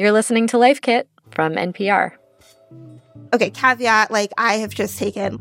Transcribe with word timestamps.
You're 0.00 0.12
listening 0.12 0.46
to 0.46 0.56
Life 0.56 0.80
Kit 0.80 1.10
from 1.30 1.56
NPR. 1.56 2.12
Okay, 3.34 3.50
caveat 3.50 4.10
like, 4.10 4.32
I 4.38 4.54
have 4.54 4.74
just 4.74 4.98
taken 4.98 5.34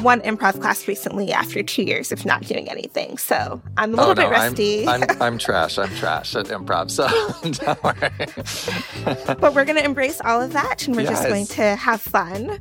one 0.00 0.22
improv 0.22 0.58
class 0.58 0.88
recently 0.88 1.34
after 1.34 1.62
two 1.62 1.82
years 1.82 2.10
of 2.12 2.24
not 2.24 2.40
doing 2.46 2.66
anything. 2.70 3.18
So 3.18 3.60
I'm 3.76 3.92
a 3.92 3.96
little 3.98 4.12
oh, 4.12 4.14
no, 4.14 4.22
bit 4.22 4.30
rusty. 4.30 4.88
I'm, 4.88 5.02
I'm, 5.02 5.10
I'm, 5.22 5.38
trash. 5.38 5.76
I'm 5.76 5.94
trash 5.96 6.34
at 6.34 6.46
improv. 6.46 6.90
So 6.90 7.06
don't 7.66 7.84
worry. 7.84 9.34
but 9.38 9.54
we're 9.54 9.66
going 9.66 9.76
to 9.76 9.84
embrace 9.84 10.18
all 10.24 10.40
of 10.40 10.54
that 10.54 10.86
and 10.86 10.96
we're 10.96 11.02
yes. 11.02 11.10
just 11.10 11.28
going 11.28 11.46
to 11.48 11.76
have 11.76 12.00
fun. 12.00 12.58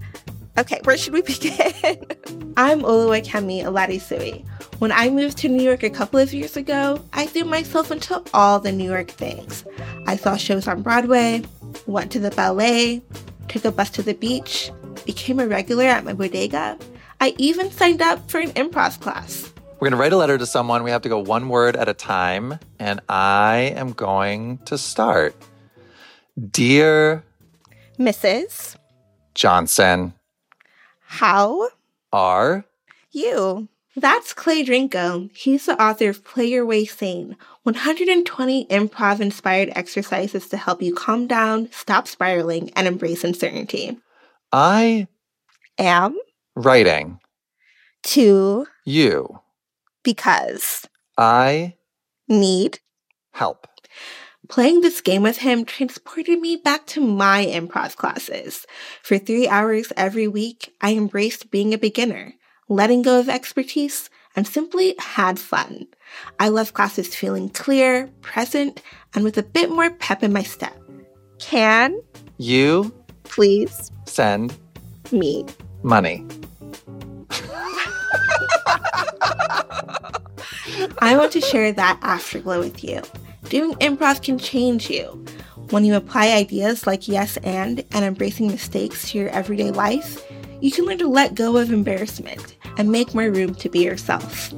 Okay, 0.57 0.81
where 0.83 0.97
should 0.97 1.13
we 1.13 1.21
begin? 1.21 2.05
I'm 2.57 2.81
Oluwakemi 2.81 3.63
Aladesuyi. 3.63 4.45
When 4.79 4.91
I 4.91 5.09
moved 5.09 5.37
to 5.39 5.49
New 5.49 5.61
York 5.61 5.83
a 5.83 5.89
couple 5.89 6.19
of 6.19 6.33
years 6.33 6.55
ago, 6.55 7.03
I 7.13 7.25
threw 7.25 7.43
myself 7.43 7.91
into 7.91 8.21
all 8.33 8.59
the 8.59 8.71
New 8.71 8.89
York 8.89 9.09
things. 9.09 9.65
I 10.07 10.15
saw 10.15 10.37
shows 10.37 10.67
on 10.67 10.81
Broadway, 10.81 11.43
went 11.85 12.11
to 12.13 12.19
the 12.19 12.31
ballet, 12.31 13.01
took 13.49 13.65
a 13.65 13.71
bus 13.71 13.89
to 13.91 14.03
the 14.03 14.13
beach, 14.13 14.71
became 15.05 15.39
a 15.39 15.47
regular 15.47 15.85
at 15.85 16.05
my 16.05 16.13
bodega, 16.13 16.77
I 17.21 17.33
even 17.37 17.71
signed 17.71 18.01
up 18.01 18.29
for 18.29 18.39
an 18.39 18.51
improv 18.51 18.99
class. 18.99 19.51
We're 19.79 19.89
going 19.89 19.91
to 19.91 19.97
write 19.97 20.13
a 20.13 20.17
letter 20.17 20.37
to 20.37 20.45
someone. 20.45 20.83
We 20.83 20.91
have 20.91 21.01
to 21.03 21.09
go 21.09 21.19
one 21.19 21.49
word 21.49 21.75
at 21.75 21.89
a 21.89 21.93
time. 21.93 22.59
And 22.79 23.01
I 23.09 23.73
am 23.75 23.93
going 23.93 24.59
to 24.65 24.77
start. 24.77 25.35
Dear 26.51 27.23
Mrs. 27.99 28.75
Johnson, 29.33 30.13
how 31.01 31.69
are 32.15 32.65
you? 33.11 33.67
That's 33.97 34.33
Clay 34.33 34.63
Drinko. 34.63 35.29
He's 35.35 35.65
the 35.65 35.81
author 35.81 36.09
of 36.09 36.23
Play 36.23 36.45
Your 36.45 36.65
Way 36.65 36.85
Sane 36.85 37.35
120 37.63 38.65
improv 38.67 39.19
inspired 39.19 39.71
exercises 39.75 40.47
to 40.49 40.57
help 40.57 40.81
you 40.81 40.93
calm 40.95 41.27
down, 41.27 41.69
stop 41.71 42.07
spiraling, 42.07 42.71
and 42.75 42.87
embrace 42.87 43.25
uncertainty. 43.25 43.97
I 44.53 45.07
am 45.77 46.17
writing 46.55 47.19
to 48.03 48.67
you 48.85 49.41
because 50.03 50.87
I 51.17 51.75
need 52.29 52.79
help. 53.33 53.67
Playing 54.47 54.81
this 54.81 55.01
game 55.01 55.23
with 55.23 55.37
him 55.37 55.65
transported 55.65 56.39
me 56.39 56.55
back 56.55 56.85
to 56.87 57.01
my 57.01 57.45
improv 57.45 57.95
classes. 57.95 58.65
For 59.01 59.17
three 59.17 59.47
hours 59.47 59.91
every 59.97 60.27
week, 60.27 60.73
I 60.81 60.93
embraced 60.93 61.51
being 61.51 61.73
a 61.73 61.77
beginner, 61.77 62.33
letting 62.69 63.01
go 63.01 63.19
of 63.19 63.29
expertise, 63.29 64.09
and 64.35 64.45
simply 64.45 64.95
had 64.99 65.39
fun. 65.39 65.87
I 66.39 66.49
love 66.49 66.73
classes 66.73 67.15
feeling 67.15 67.49
clear, 67.49 68.09
present, 68.21 68.81
and 69.13 69.23
with 69.23 69.37
a 69.37 69.43
bit 69.43 69.69
more 69.69 69.89
pep 69.89 70.23
in 70.23 70.33
my 70.33 70.43
step. 70.43 70.75
Can 71.39 71.99
you 72.37 72.93
please 73.23 73.91
send 74.05 74.57
me 75.11 75.45
money. 75.83 76.25
I 80.99 81.15
want 81.17 81.31
to 81.33 81.41
share 81.41 81.71
that 81.73 81.99
afterglow 82.01 82.59
with 82.59 82.83
you. 82.83 83.01
Doing 83.49 83.75
improv 83.75 84.23
can 84.23 84.39
change 84.39 84.89
you. 84.89 85.23
When 85.69 85.85
you 85.85 85.95
apply 85.95 86.31
ideas 86.31 86.87
like 86.87 87.07
yes 87.07 87.37
and 87.37 87.83
and 87.91 88.05
embracing 88.05 88.47
mistakes 88.47 89.11
to 89.11 89.19
your 89.19 89.29
everyday 89.29 89.71
life, 89.71 90.25
you 90.61 90.71
can 90.71 90.85
learn 90.85 90.97
to 90.97 91.07
let 91.07 91.35
go 91.35 91.57
of 91.57 91.71
embarrassment 91.71 92.55
and 92.77 92.91
make 92.91 93.13
more 93.13 93.29
room 93.29 93.53
to 93.55 93.69
be 93.69 93.83
yourself. 93.83 94.51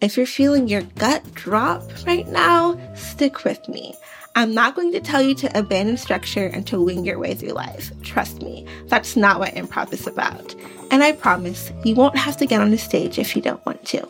If 0.00 0.16
you're 0.16 0.26
feeling 0.26 0.68
your 0.68 0.82
gut 0.96 1.22
drop 1.34 1.82
right 2.06 2.26
now, 2.28 2.78
stick 2.94 3.44
with 3.44 3.68
me. 3.68 3.94
I'm 4.34 4.54
not 4.54 4.74
going 4.74 4.92
to 4.92 5.00
tell 5.00 5.20
you 5.20 5.34
to 5.36 5.58
abandon 5.58 5.96
structure 5.96 6.46
and 6.46 6.66
to 6.68 6.80
wing 6.80 7.04
your 7.04 7.18
way 7.18 7.34
through 7.34 7.50
life. 7.50 7.90
Trust 8.02 8.42
me, 8.42 8.66
that's 8.86 9.16
not 9.16 9.38
what 9.38 9.54
improv 9.54 9.92
is 9.92 10.06
about. 10.06 10.54
And 10.90 11.02
I 11.02 11.12
promise 11.12 11.70
you 11.84 11.94
won't 11.94 12.16
have 12.16 12.36
to 12.38 12.46
get 12.46 12.60
on 12.60 12.70
the 12.70 12.78
stage 12.78 13.18
if 13.18 13.36
you 13.36 13.42
don't 13.42 13.64
want 13.66 13.84
to. 13.86 14.08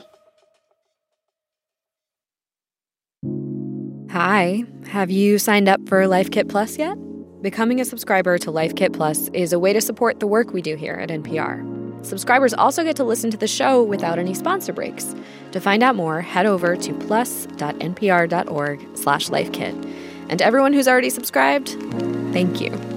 Hi, 4.13 4.65
have 4.89 5.11
you 5.11 5.39
signed 5.39 5.71
up 5.71 5.89
for 5.89 6.07
Life 6.07 6.31
Kit 6.31 6.47
Plus 6.47 6.77
yet? 6.77 6.99
Becoming 7.41 7.81
a 7.81 7.85
subscriber 7.87 8.37
to 8.37 8.51
Life 8.51 8.77
Kit 8.77 8.93
Plus 8.93 9.29
is 9.29 9.55
a 9.55 9.59
way 9.59 9.73
to 9.73 9.81
support 9.81 10.21
the 10.21 10.27
work 10.27 10.53
we 10.53 10.61
do 10.61 10.77
here 10.77 10.93
at 10.97 11.09
NPR. 11.09 12.05
Subscribers 12.05 12.53
also 12.53 12.85
get 12.85 12.95
to 12.97 13.05
listen 13.05 13.31
to 13.31 13.39
the 13.39 13.49
show 13.49 13.83
without 13.83 14.19
any 14.19 14.35
sponsor 14.35 14.75
breaks. 14.75 15.15
To 15.53 15.61
find 15.61 15.83
out 15.83 15.97
more, 15.97 16.21
head 16.21 16.45
over 16.45 16.77
to 16.77 16.93
plus.npr.org 16.93 18.87
slash 18.99 19.29
lifekit. 19.29 19.95
And 20.29 20.43
everyone 20.43 20.75
who's 20.75 20.89
already 20.89 21.09
subscribed, 21.09 21.71
thank 22.35 22.61
you. 22.61 22.92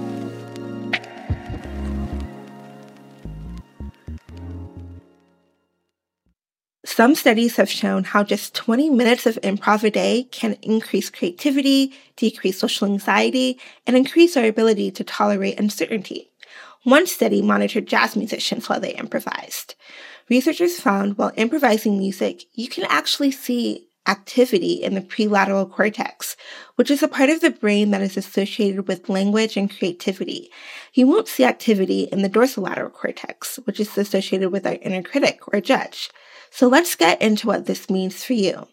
Some 6.96 7.14
studies 7.14 7.56
have 7.56 7.68
shown 7.68 8.04
how 8.04 8.22
just 8.22 8.54
20 8.54 8.88
minutes 8.88 9.26
of 9.26 9.38
improv 9.42 9.84
a 9.84 9.90
day 9.90 10.22
can 10.32 10.54
increase 10.62 11.10
creativity, 11.10 11.92
decrease 12.16 12.58
social 12.58 12.88
anxiety, 12.88 13.60
and 13.86 13.98
increase 13.98 14.34
our 14.34 14.46
ability 14.46 14.90
to 14.92 15.04
tolerate 15.04 15.60
uncertainty. 15.60 16.30
One 16.84 17.06
study 17.06 17.42
monitored 17.42 17.86
jazz 17.86 18.16
musicians 18.16 18.70
while 18.70 18.80
they 18.80 18.94
improvised. 18.94 19.74
Researchers 20.30 20.80
found 20.80 21.18
while 21.18 21.32
improvising 21.36 21.98
music, 21.98 22.44
you 22.54 22.66
can 22.66 22.84
actually 22.88 23.30
see 23.30 23.88
activity 24.08 24.82
in 24.82 24.94
the 24.94 25.02
prelateral 25.02 25.70
cortex, 25.70 26.34
which 26.76 26.90
is 26.90 27.02
a 27.02 27.08
part 27.08 27.28
of 27.28 27.42
the 27.42 27.50
brain 27.50 27.90
that 27.90 28.00
is 28.00 28.16
associated 28.16 28.88
with 28.88 29.10
language 29.10 29.58
and 29.58 29.70
creativity. 29.70 30.48
You 30.94 31.08
won't 31.08 31.28
see 31.28 31.44
activity 31.44 32.04
in 32.04 32.22
the 32.22 32.30
dorsolateral 32.30 32.90
cortex, 32.90 33.58
which 33.64 33.80
is 33.80 33.98
associated 33.98 34.50
with 34.50 34.66
our 34.66 34.78
inner 34.80 35.02
critic 35.02 35.40
or 35.52 35.60
judge. 35.60 36.08
So 36.50 36.68
let's 36.68 36.94
get 36.94 37.20
into 37.20 37.46
what 37.46 37.66
this 37.66 37.90
means 37.90 38.24
for 38.24 38.32
you. 38.34 38.66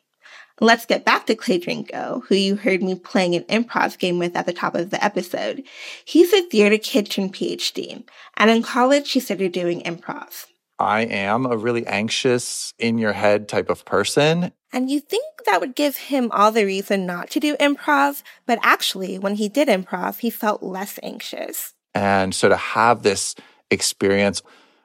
Let's 0.61 0.85
get 0.85 1.03
back 1.03 1.25
to 1.25 1.35
Clay 1.35 1.59
Drinko, 1.59 2.23
who 2.27 2.35
you 2.35 2.55
heard 2.55 2.83
me 2.83 2.95
playing 2.95 3.35
an 3.35 3.43
improv 3.43 3.97
game 3.97 4.19
with 4.19 4.35
at 4.35 4.45
the 4.45 4.53
top 4.53 4.75
of 4.75 4.91
the 4.91 5.03
episode. 5.03 5.63
He's 6.05 6.31
a 6.31 6.43
theater 6.43 6.77
kitchen 6.77 7.29
PhD, 7.29 8.03
and 8.37 8.51
in 8.51 8.61
college 8.61 9.11
he 9.11 9.19
started 9.19 9.51
doing 9.51 9.81
improv. 9.81 10.45
I 10.79 11.01
am 11.01 11.45
a 11.45 11.57
really 11.57 11.85
anxious, 11.87 12.73
in 12.77 12.97
your 12.97 13.13
head 13.13 13.47
type 13.47 13.69
of 13.69 13.85
person. 13.85 14.51
And 14.71 14.89
you 14.89 14.99
think 14.99 15.23
that 15.45 15.61
would 15.61 15.75
give 15.75 15.97
him 15.97 16.29
all 16.31 16.51
the 16.51 16.65
reason 16.65 17.05
not 17.05 17.29
to 17.31 17.39
do 17.39 17.55
improv, 17.57 18.21
but 18.45 18.59
actually, 18.63 19.17
when 19.17 19.35
he 19.35 19.49
did 19.49 19.67
improv, 19.67 20.19
he 20.19 20.29
felt 20.29 20.63
less 20.63 20.99
anxious. 21.01 21.73
And 21.95 22.33
so 22.33 22.49
to 22.49 22.57
have 22.57 23.03
this 23.03 23.35
experience 23.69 24.41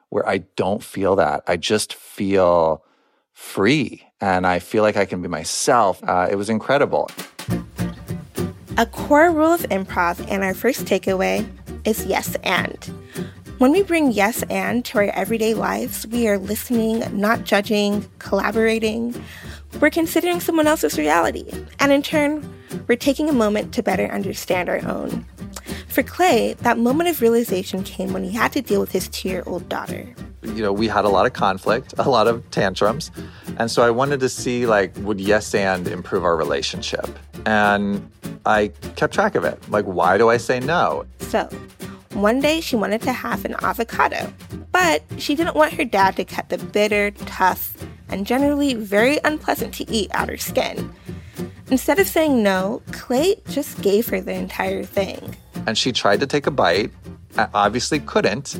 where 0.09 0.27
I 0.27 0.39
don't 0.55 0.83
feel 0.83 1.15
that, 1.17 1.43
I 1.47 1.57
just 1.57 1.93
feel 1.93 2.83
free 3.33 4.03
and 4.19 4.45
I 4.45 4.59
feel 4.59 4.83
like 4.83 4.97
I 4.97 5.05
can 5.05 5.21
be 5.21 5.27
myself, 5.27 6.01
uh, 6.03 6.27
it 6.29 6.35
was 6.35 6.49
incredible. 6.49 7.09
A 8.77 8.85
core 8.85 9.31
rule 9.31 9.53
of 9.53 9.61
improv 9.63 10.25
and 10.29 10.43
our 10.43 10.53
first 10.53 10.85
takeaway 10.85 11.49
is 11.85 12.05
yes 12.05 12.35
and. 12.43 12.83
When 13.59 13.71
we 13.73 13.83
bring 13.83 14.11
yes 14.11 14.41
and 14.43 14.85
to 14.85 14.99
our 14.99 15.03
everyday 15.05 15.53
lives, 15.53 16.07
we 16.07 16.29
are 16.29 16.37
listening, 16.37 17.03
not 17.17 17.43
judging, 17.43 18.09
collaborating. 18.19 19.21
We're 19.81 19.89
considering 19.89 20.39
someone 20.39 20.65
else's 20.65 20.97
reality. 20.97 21.51
And 21.79 21.91
in 21.91 22.01
turn, 22.01 22.41
we're 22.87 22.95
taking 22.95 23.27
a 23.27 23.33
moment 23.33 23.73
to 23.73 23.83
better 23.83 24.05
understand 24.05 24.69
our 24.69 24.85
own. 24.87 25.25
For 25.87 26.03
Clay, 26.03 26.53
that 26.59 26.77
moment 26.77 27.09
of 27.09 27.21
realization 27.21 27.83
came 27.83 28.13
when 28.13 28.23
he 28.23 28.31
had 28.31 28.51
to 28.53 28.61
deal 28.61 28.79
with 28.79 28.91
his 28.91 29.07
two 29.07 29.29
year 29.29 29.43
old 29.45 29.67
daughter. 29.69 30.07
You 30.43 30.63
know, 30.63 30.73
we 30.73 30.87
had 30.87 31.05
a 31.05 31.09
lot 31.09 31.25
of 31.25 31.33
conflict, 31.33 31.93
a 31.97 32.09
lot 32.09 32.27
of 32.27 32.49
tantrums. 32.51 33.11
And 33.57 33.69
so 33.69 33.83
I 33.83 33.89
wanted 33.89 34.19
to 34.21 34.29
see, 34.29 34.65
like, 34.65 34.95
would 34.97 35.19
yes 35.19 35.53
and 35.53 35.87
improve 35.87 36.23
our 36.23 36.37
relationship? 36.37 37.07
And 37.45 38.09
I 38.45 38.69
kept 38.95 39.13
track 39.13 39.35
of 39.35 39.43
it. 39.43 39.59
Like, 39.69 39.85
why 39.85 40.17
do 40.17 40.29
I 40.29 40.37
say 40.37 40.59
no? 40.59 41.05
So, 41.19 41.49
one 42.13 42.39
day 42.39 42.61
she 42.61 42.75
wanted 42.75 43.01
to 43.03 43.13
have 43.13 43.45
an 43.45 43.55
avocado, 43.61 44.33
but 44.71 45.03
she 45.17 45.35
didn't 45.35 45.55
want 45.55 45.73
her 45.73 45.85
dad 45.85 46.15
to 46.15 46.25
cut 46.25 46.49
the 46.49 46.57
bitter, 46.57 47.11
tough, 47.11 47.75
and 48.07 48.25
generally 48.25 48.73
very 48.73 49.19
unpleasant 49.23 49.73
to 49.75 49.91
eat 49.91 50.09
outer 50.13 50.37
skin. 50.37 50.93
Instead 51.69 51.99
of 51.99 52.07
saying 52.07 52.41
no, 52.41 52.81
Clay 52.91 53.35
just 53.49 53.79
gave 53.81 54.07
her 54.07 54.19
the 54.21 54.33
entire 54.33 54.83
thing. 54.83 55.35
And 55.65 55.77
she 55.77 55.91
tried 55.91 56.19
to 56.19 56.27
take 56.27 56.47
a 56.47 56.51
bite, 56.51 56.91
obviously 57.53 57.99
couldn't. 57.99 58.59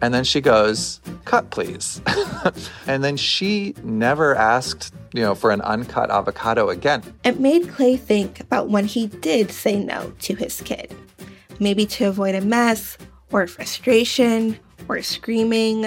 And 0.00 0.12
then 0.12 0.24
she 0.24 0.40
goes, 0.40 1.00
Cut, 1.24 1.50
please. 1.50 2.00
and 2.86 3.04
then 3.04 3.16
she 3.16 3.74
never 3.84 4.34
asked, 4.34 4.92
you 5.12 5.22
know, 5.22 5.34
for 5.34 5.50
an 5.50 5.60
uncut 5.60 6.10
avocado 6.10 6.68
again. 6.70 7.02
It 7.24 7.38
made 7.38 7.68
Clay 7.68 7.96
think 7.96 8.40
about 8.40 8.68
when 8.68 8.86
he 8.86 9.06
did 9.06 9.50
say 9.50 9.82
no 9.82 10.12
to 10.20 10.34
his 10.34 10.60
kid 10.62 10.94
maybe 11.62 11.86
to 11.86 12.08
avoid 12.08 12.34
a 12.34 12.40
mess 12.40 12.98
or 13.30 13.46
frustration 13.46 14.58
or 14.88 15.00
screaming. 15.00 15.86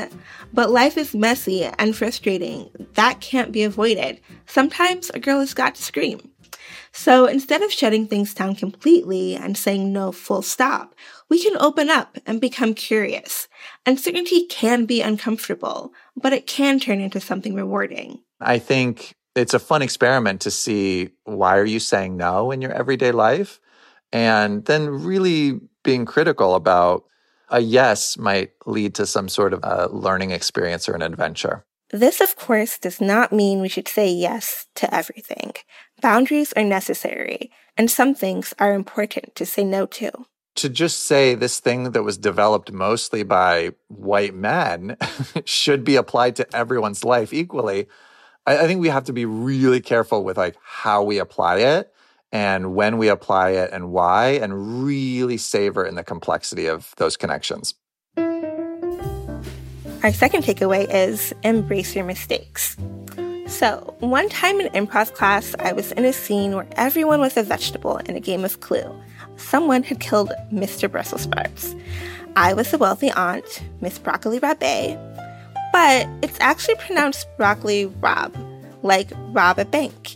But 0.53 0.71
life 0.71 0.97
is 0.97 1.13
messy 1.13 1.65
and 1.65 1.95
frustrating. 1.95 2.69
That 2.93 3.19
can't 3.19 3.51
be 3.51 3.63
avoided. 3.63 4.21
Sometimes 4.45 5.09
a 5.09 5.19
girl 5.19 5.39
has 5.39 5.53
got 5.53 5.75
to 5.75 5.83
scream. 5.83 6.31
So 6.91 7.25
instead 7.25 7.61
of 7.61 7.71
shutting 7.71 8.07
things 8.07 8.33
down 8.33 8.55
completely 8.55 9.35
and 9.35 9.57
saying 9.57 9.91
no 9.91 10.11
full 10.11 10.41
stop, 10.41 10.95
we 11.29 11.41
can 11.41 11.57
open 11.57 11.89
up 11.89 12.17
and 12.25 12.39
become 12.39 12.73
curious. 12.73 13.47
Uncertainty 13.85 14.45
can 14.47 14.85
be 14.85 15.01
uncomfortable, 15.01 15.93
but 16.15 16.33
it 16.33 16.47
can 16.47 16.79
turn 16.79 16.99
into 16.99 17.19
something 17.19 17.53
rewarding. 17.53 18.19
I 18.39 18.59
think 18.59 19.15
it's 19.35 19.53
a 19.53 19.59
fun 19.59 19.81
experiment 19.81 20.41
to 20.41 20.51
see 20.51 21.09
why 21.25 21.57
are 21.57 21.65
you 21.65 21.79
saying 21.79 22.17
no 22.17 22.51
in 22.51 22.61
your 22.61 22.71
everyday 22.71 23.11
life 23.11 23.59
and 24.13 24.65
then 24.65 24.89
really 24.89 25.59
being 25.83 26.05
critical 26.05 26.55
about 26.55 27.03
a 27.49 27.59
yes 27.59 28.17
might 28.17 28.51
lead 28.65 28.95
to 28.95 29.05
some 29.05 29.29
sort 29.29 29.53
of 29.53 29.59
a 29.63 29.87
learning 29.89 30.31
experience 30.31 30.89
or 30.89 30.95
an 30.95 31.01
adventure. 31.01 31.65
This, 31.91 32.19
of 32.19 32.35
course, 32.35 32.79
does 32.79 32.99
not 32.99 33.31
mean 33.31 33.61
we 33.61 33.69
should 33.69 33.87
say 33.87 34.09
yes 34.09 34.67
to 34.75 34.91
everything. 34.93 35.53
Boundaries 36.05 36.53
are 36.53 36.63
necessary, 36.63 37.49
and 37.75 37.89
some 37.89 38.13
things 38.13 38.53
are 38.59 38.75
important 38.75 39.33
to 39.33 39.43
say 39.43 39.63
no 39.63 39.87
to. 39.87 40.11
To 40.57 40.69
just 40.69 40.99
say 41.05 41.33
this 41.33 41.59
thing 41.59 41.93
that 41.93 42.03
was 42.03 42.15
developed 42.15 42.71
mostly 42.71 43.23
by 43.23 43.71
white 43.87 44.35
men 44.35 44.97
should 45.45 45.83
be 45.83 45.95
applied 45.95 46.35
to 46.35 46.55
everyone's 46.55 47.03
life 47.03 47.33
equally, 47.33 47.87
I, 48.45 48.59
I 48.59 48.67
think 48.67 48.81
we 48.81 48.89
have 48.89 49.05
to 49.05 49.13
be 49.13 49.25
really 49.25 49.81
careful 49.81 50.23
with 50.23 50.37
like 50.37 50.55
how 50.63 51.01
we 51.01 51.17
apply 51.17 51.57
it 51.57 51.91
and 52.31 52.75
when 52.75 52.99
we 52.99 53.07
apply 53.07 53.53
it 53.53 53.71
and 53.73 53.91
why, 53.91 54.33
and 54.33 54.85
really 54.85 55.37
savor 55.37 55.83
in 55.83 55.95
the 55.95 56.03
complexity 56.03 56.67
of 56.67 56.93
those 56.97 57.17
connections. 57.17 57.73
Our 60.03 60.13
second 60.13 60.43
takeaway 60.43 60.85
is 60.87 61.33
embrace 61.41 61.95
your 61.95 62.05
mistakes. 62.05 62.77
So, 63.47 63.95
one 63.99 64.27
time 64.29 64.59
in 64.59 64.71
improv 64.73 65.13
class, 65.13 65.53
I 65.59 65.71
was 65.71 65.91
in 65.91 66.03
a 66.03 66.13
scene 66.13 66.55
where 66.55 66.67
everyone 66.73 67.19
was 67.19 67.37
a 67.37 67.43
vegetable 67.43 67.97
in 67.97 68.15
a 68.15 68.19
game 68.19 68.43
of 68.43 68.59
Clue. 68.59 68.91
Someone 69.37 69.83
had 69.83 69.99
killed 69.99 70.31
Mr. 70.51 70.91
Brussels 70.91 71.21
sprouts. 71.21 71.75
I 72.35 72.53
was 72.53 72.71
the 72.71 72.79
wealthy 72.79 73.11
aunt, 73.11 73.63
Miss 73.81 73.99
Broccoli 73.99 74.39
Rabe, 74.39 74.97
but 75.71 76.07
it's 76.23 76.39
actually 76.39 76.75
pronounced 76.75 77.27
Broccoli 77.37 77.85
Rob, 77.85 78.35
like 78.81 79.11
rob 79.31 79.59
a 79.59 79.65
bank. 79.65 80.15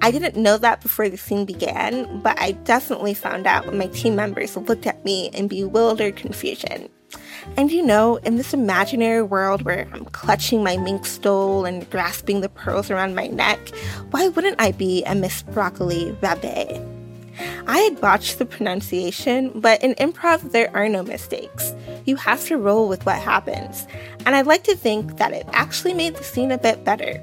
I 0.00 0.12
didn't 0.12 0.36
know 0.36 0.56
that 0.56 0.80
before 0.80 1.08
the 1.08 1.18
scene 1.18 1.44
began, 1.44 2.20
but 2.20 2.40
I 2.40 2.52
definitely 2.52 3.14
found 3.14 3.46
out 3.48 3.66
when 3.66 3.78
my 3.78 3.88
team 3.88 4.14
members 4.14 4.56
looked 4.56 4.86
at 4.86 5.04
me 5.04 5.30
in 5.34 5.48
bewildered 5.48 6.14
confusion. 6.14 6.88
And 7.56 7.72
you 7.72 7.84
know, 7.84 8.16
in 8.16 8.36
this 8.36 8.54
imaginary 8.54 9.22
world 9.22 9.62
where 9.62 9.88
I'm 9.92 10.04
clutching 10.06 10.62
my 10.62 10.76
mink 10.76 11.06
stole 11.06 11.64
and 11.64 11.88
grasping 11.90 12.40
the 12.40 12.48
pearls 12.48 12.90
around 12.90 13.14
my 13.14 13.26
neck, 13.26 13.70
why 14.10 14.28
wouldn't 14.28 14.60
I 14.60 14.72
be 14.72 15.04
a 15.04 15.14
Miss 15.14 15.42
Broccoli 15.42 16.16
Rabe? 16.20 16.84
I 17.66 17.78
had 17.78 18.00
botched 18.00 18.38
the 18.38 18.46
pronunciation, 18.46 19.60
but 19.60 19.82
in 19.82 19.94
improv, 19.94 20.52
there 20.52 20.74
are 20.74 20.88
no 20.88 21.02
mistakes. 21.02 21.74
You 22.04 22.16
have 22.16 22.44
to 22.46 22.56
roll 22.56 22.88
with 22.88 23.04
what 23.06 23.18
happens. 23.18 23.86
And 24.26 24.34
I'd 24.34 24.46
like 24.46 24.64
to 24.64 24.76
think 24.76 25.18
that 25.18 25.32
it 25.32 25.46
actually 25.52 25.94
made 25.94 26.16
the 26.16 26.24
scene 26.24 26.50
a 26.50 26.58
bit 26.58 26.84
better. 26.84 27.22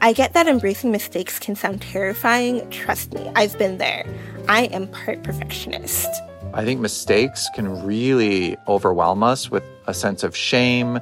I 0.00 0.12
get 0.12 0.34
that 0.34 0.46
embracing 0.46 0.92
mistakes 0.92 1.38
can 1.38 1.56
sound 1.56 1.82
terrifying. 1.82 2.68
Trust 2.70 3.14
me, 3.14 3.30
I've 3.34 3.58
been 3.58 3.78
there. 3.78 4.06
I 4.48 4.64
am 4.64 4.88
part 4.88 5.22
perfectionist. 5.22 6.08
I 6.54 6.64
think 6.64 6.80
mistakes 6.80 7.48
can 7.54 7.84
really 7.84 8.56
overwhelm 8.66 9.22
us 9.22 9.50
with 9.50 9.62
a 9.86 9.94
sense 9.94 10.22
of 10.22 10.36
shame 10.36 10.98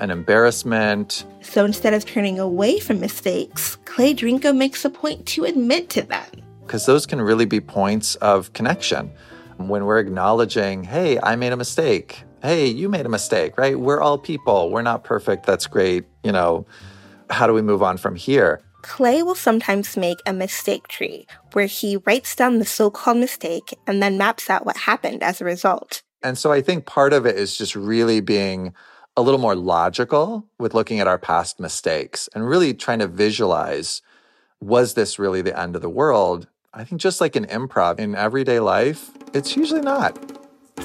and 0.00 0.10
embarrassment. 0.10 1.24
So 1.40 1.64
instead 1.64 1.94
of 1.94 2.04
turning 2.04 2.38
away 2.38 2.78
from 2.80 3.00
mistakes, 3.00 3.76
Clay 3.84 4.14
Drinko 4.14 4.54
makes 4.54 4.84
a 4.84 4.90
point 4.90 5.26
to 5.26 5.44
admit 5.44 5.88
to 5.90 6.02
them. 6.02 6.26
Because 6.66 6.86
those 6.86 7.06
can 7.06 7.20
really 7.20 7.44
be 7.44 7.60
points 7.60 8.14
of 8.16 8.52
connection. 8.52 9.10
When 9.56 9.84
we're 9.84 9.98
acknowledging, 9.98 10.82
hey, 10.84 11.18
I 11.22 11.36
made 11.36 11.52
a 11.52 11.56
mistake. 11.56 12.24
Hey, 12.42 12.66
you 12.66 12.88
made 12.88 13.06
a 13.06 13.08
mistake, 13.08 13.56
right? 13.56 13.78
We're 13.78 14.00
all 14.00 14.18
people. 14.18 14.70
We're 14.70 14.82
not 14.82 15.04
perfect. 15.04 15.46
That's 15.46 15.66
great. 15.66 16.04
You 16.22 16.32
know, 16.32 16.66
how 17.30 17.46
do 17.46 17.54
we 17.54 17.62
move 17.62 17.82
on 17.82 17.96
from 17.96 18.16
here? 18.16 18.60
Clay 18.84 19.22
will 19.22 19.34
sometimes 19.34 19.96
make 19.96 20.20
a 20.26 20.32
mistake 20.34 20.88
tree 20.88 21.26
where 21.54 21.64
he 21.64 21.96
writes 21.96 22.36
down 22.36 22.58
the 22.58 22.66
so 22.66 22.90
called 22.90 23.16
mistake 23.16 23.74
and 23.86 24.02
then 24.02 24.18
maps 24.18 24.50
out 24.50 24.66
what 24.66 24.76
happened 24.76 25.22
as 25.22 25.40
a 25.40 25.44
result. 25.44 26.02
And 26.22 26.36
so 26.36 26.52
I 26.52 26.60
think 26.60 26.84
part 26.84 27.14
of 27.14 27.24
it 27.24 27.36
is 27.36 27.56
just 27.56 27.74
really 27.74 28.20
being 28.20 28.74
a 29.16 29.22
little 29.22 29.40
more 29.40 29.54
logical 29.54 30.46
with 30.58 30.74
looking 30.74 31.00
at 31.00 31.06
our 31.06 31.18
past 31.18 31.58
mistakes 31.58 32.28
and 32.34 32.46
really 32.46 32.74
trying 32.74 32.98
to 32.98 33.08
visualize 33.08 34.02
was 34.60 34.92
this 34.92 35.18
really 35.18 35.40
the 35.40 35.58
end 35.58 35.76
of 35.76 35.82
the 35.82 35.88
world? 35.88 36.46
I 36.74 36.84
think 36.84 37.00
just 37.00 37.22
like 37.22 37.36
in 37.36 37.46
improv, 37.46 37.98
in 37.98 38.14
everyday 38.14 38.60
life, 38.60 39.10
it's 39.32 39.56
usually 39.56 39.80
not. 39.80 40.18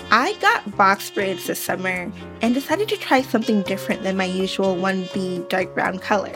I 0.10 0.34
got 0.40 0.78
box 0.78 1.12
braids 1.12 1.48
this 1.48 1.62
summer 1.62 2.10
and 2.42 2.54
decided 2.54 2.88
to 2.90 2.98
try 2.98 3.22
something 3.22 3.62
different 3.63 4.04
than 4.04 4.16
my 4.16 4.25
usual 4.25 4.75
1B 4.75 5.50
dark 5.50 5.74
brown 5.74 6.00
color. 6.00 6.34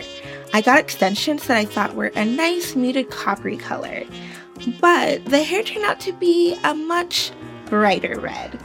I 0.56 0.62
got 0.62 0.78
extensions 0.78 1.48
that 1.48 1.58
I 1.58 1.66
thought 1.66 1.96
were 1.96 2.12
a 2.16 2.24
nice 2.24 2.76
muted 2.76 3.10
coppery 3.10 3.58
color, 3.58 4.04
but 4.80 5.26
the 5.26 5.42
hair 5.42 5.64
turned 5.64 5.84
out 5.84 6.00
to 6.02 6.14
be 6.14 6.56
a 6.64 6.76
much 6.76 7.32
brighter 7.66 8.20
red. 8.20 8.60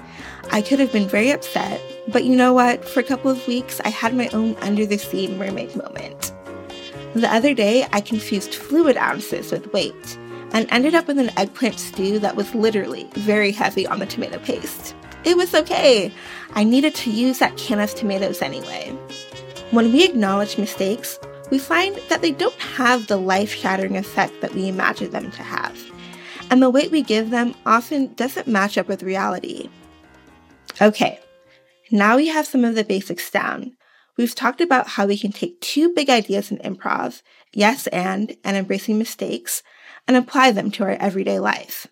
I 0.50 0.60
could 0.60 0.80
have 0.80 0.92
been 0.92 1.08
very 1.08 1.30
upset, 1.30 1.80
but 2.08 2.24
you 2.24 2.36
know 2.36 2.52
what? 2.52 2.84
For 2.84 3.00
a 3.00 3.04
couple 3.04 3.30
of 3.30 3.46
weeks, 3.48 3.80
I 3.86 3.88
had 3.88 4.14
my 4.14 4.28
own 4.34 4.54
under 4.56 4.84
the 4.84 4.98
sea 4.98 5.28
mermaid 5.28 5.74
moment. 5.76 6.30
The 7.14 7.32
other 7.32 7.54
day, 7.54 7.86
I 7.90 8.02
confused 8.02 8.54
fluid 8.54 8.98
ounces 8.98 9.50
with 9.50 9.72
weight 9.72 10.18
and 10.52 10.66
ended 10.70 10.94
up 10.94 11.08
with 11.08 11.18
an 11.18 11.30
eggplant 11.38 11.80
stew 11.80 12.18
that 12.18 12.36
was 12.36 12.54
literally 12.54 13.08
very 13.14 13.50
heavy 13.50 13.86
on 13.86 13.98
the 13.98 14.06
tomato 14.06 14.38
paste. 14.40 14.94
It 15.24 15.38
was 15.38 15.54
okay. 15.54 16.12
I 16.52 16.64
needed 16.64 16.94
to 16.96 17.10
use 17.10 17.38
that 17.38 17.56
can 17.56 17.80
of 17.80 17.94
tomatoes 17.94 18.42
anyway. 18.42 18.90
When 19.70 19.90
we 19.90 20.04
acknowledge 20.04 20.58
mistakes, 20.58 21.18
we 21.50 21.58
find 21.58 21.96
that 22.08 22.22
they 22.22 22.32
don't 22.32 22.58
have 22.60 23.06
the 23.06 23.16
life 23.16 23.54
shattering 23.54 23.96
effect 23.96 24.40
that 24.40 24.54
we 24.54 24.68
imagine 24.68 25.10
them 25.10 25.30
to 25.32 25.42
have. 25.42 25.78
And 26.50 26.62
the 26.62 26.70
weight 26.70 26.90
we 26.90 27.02
give 27.02 27.30
them 27.30 27.54
often 27.66 28.14
doesn't 28.14 28.46
match 28.46 28.78
up 28.78 28.88
with 28.88 29.02
reality. 29.02 29.68
Okay, 30.80 31.18
now 31.90 32.16
we 32.16 32.28
have 32.28 32.46
some 32.46 32.64
of 32.64 32.74
the 32.74 32.84
basics 32.84 33.30
down. 33.30 33.76
We've 34.16 34.34
talked 34.34 34.60
about 34.60 34.88
how 34.88 35.06
we 35.06 35.16
can 35.16 35.32
take 35.32 35.60
two 35.60 35.92
big 35.94 36.10
ideas 36.10 36.50
in 36.50 36.58
improv, 36.58 37.22
yes 37.52 37.86
and, 37.88 38.36
and 38.44 38.56
embracing 38.56 38.98
mistakes, 38.98 39.62
and 40.06 40.16
apply 40.16 40.52
them 40.52 40.70
to 40.72 40.84
our 40.84 40.92
everyday 40.92 41.38
life. 41.38 41.86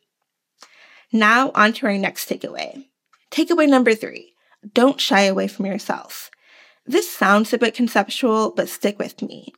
Now, 1.12 1.50
on 1.54 1.72
to 1.74 1.86
our 1.86 1.96
next 1.96 2.28
takeaway. 2.28 2.86
Takeaway 3.30 3.68
number 3.68 3.94
three 3.94 4.32
don't 4.72 5.00
shy 5.00 5.22
away 5.22 5.46
from 5.46 5.66
yourself. 5.66 6.30
This 6.86 7.10
sounds 7.10 7.52
a 7.52 7.58
bit 7.58 7.74
conceptual, 7.74 8.52
but 8.52 8.68
stick 8.68 8.98
with 8.98 9.20
me. 9.22 9.52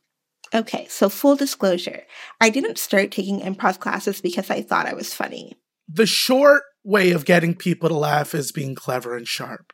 Okay, 0.53 0.87
so 0.89 1.09
full 1.09 1.35
disclosure 1.35 2.03
I 2.41 2.49
didn't 2.49 2.79
start 2.79 3.11
taking 3.11 3.41
improv 3.41 3.79
classes 3.79 4.19
because 4.19 4.49
I 4.49 4.61
thought 4.61 4.87
I 4.87 4.93
was 4.93 5.13
funny. 5.13 5.53
The 5.87 6.07
short 6.07 6.63
way 6.83 7.11
of 7.11 7.25
getting 7.25 7.53
people 7.53 7.89
to 7.89 7.95
laugh 7.95 8.33
is 8.33 8.51
being 8.51 8.73
clever 8.73 9.15
and 9.15 9.27
sharp. 9.27 9.73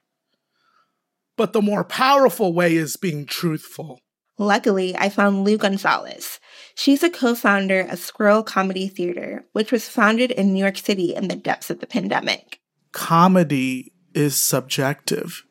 But 1.38 1.54
the 1.54 1.62
more 1.62 1.84
powerful 1.84 2.54
way 2.54 2.76
is 2.76 2.98
being 2.98 3.26
truthful. 3.26 4.00
Luckily, 4.38 4.96
I 4.98 5.08
found 5.08 5.46
Lou 5.46 5.58
Gonzalez. 5.58 6.40
She's 6.76 7.04
a 7.04 7.10
co 7.10 7.36
founder 7.36 7.82
of 7.82 8.00
Squirrel 8.00 8.44
Comedy 8.44 8.90
Theater, 8.90 9.46
which 9.54 9.72
was 9.72 9.88
founded 9.88 10.32
in 10.32 10.54
New 10.54 10.60
York 10.60 10.78
City 10.78 11.16
in 11.16 11.30
the 11.30 11.38
depths 11.38 11.70
of 11.70 11.80
the 11.80 11.88
pandemic. 11.88 12.60
Comedy 12.92 13.94
is 14.14 14.36
subjective, 14.36 15.45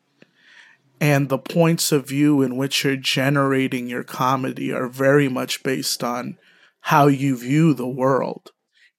and 0.99 1.29
the 1.29 1.37
points 1.37 1.91
of 1.91 2.07
view 2.07 2.41
in 2.41 2.55
which 2.57 2.83
you're 2.83 2.95
generating 2.95 3.87
your 3.87 4.03
comedy 4.03 4.71
are 4.71 4.87
very 4.87 5.27
much 5.27 5.63
based 5.63 6.03
on 6.03 6.37
how 6.81 7.07
you 7.07 7.37
view 7.37 7.73
the 7.73 7.87
world. 7.87 8.51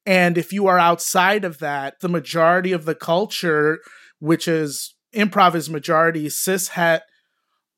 And 0.05 0.39
if 0.39 0.53
you 0.53 0.67
are 0.67 0.79
outside 0.79 1.45
of 1.45 1.59
that, 1.59 2.01
the 2.01 2.09
majority 2.09 2.73
of 2.73 2.85
the 2.85 2.95
culture, 2.95 3.79
which 4.19 4.47
is 4.47 4.95
improv 5.15 5.55
is 5.55 5.71
majority 5.71 6.29
cis 6.29 6.69
het 6.69 7.03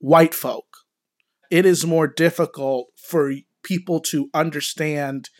white 0.01 0.35
folk 0.35 0.69
it 1.51 1.65
is 1.65 1.87
more 1.87 2.07
difficult 2.07 2.89
for 2.97 3.33
people 3.63 4.01
to 4.01 4.31
understand 4.35 5.31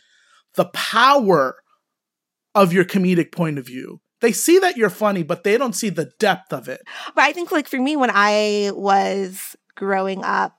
the 0.55 0.65
power 0.65 1.57
of 2.55 2.73
your 2.73 2.85
comedic 2.85 3.31
point 3.31 3.57
of 3.57 3.65
view. 3.65 4.01
They 4.21 4.31
see 4.31 4.59
that 4.59 4.77
you're 4.77 4.89
funny, 4.89 5.23
but 5.23 5.43
they 5.43 5.57
don't 5.57 5.75
see 5.75 5.89
the 5.89 6.11
depth 6.19 6.51
of 6.51 6.67
it. 6.67 6.81
But 7.15 7.23
I 7.23 7.33
think, 7.33 7.51
like, 7.51 7.67
for 7.67 7.79
me, 7.79 7.95
when 7.95 8.11
I 8.13 8.71
was 8.73 9.55
growing 9.75 10.23
up, 10.23 10.55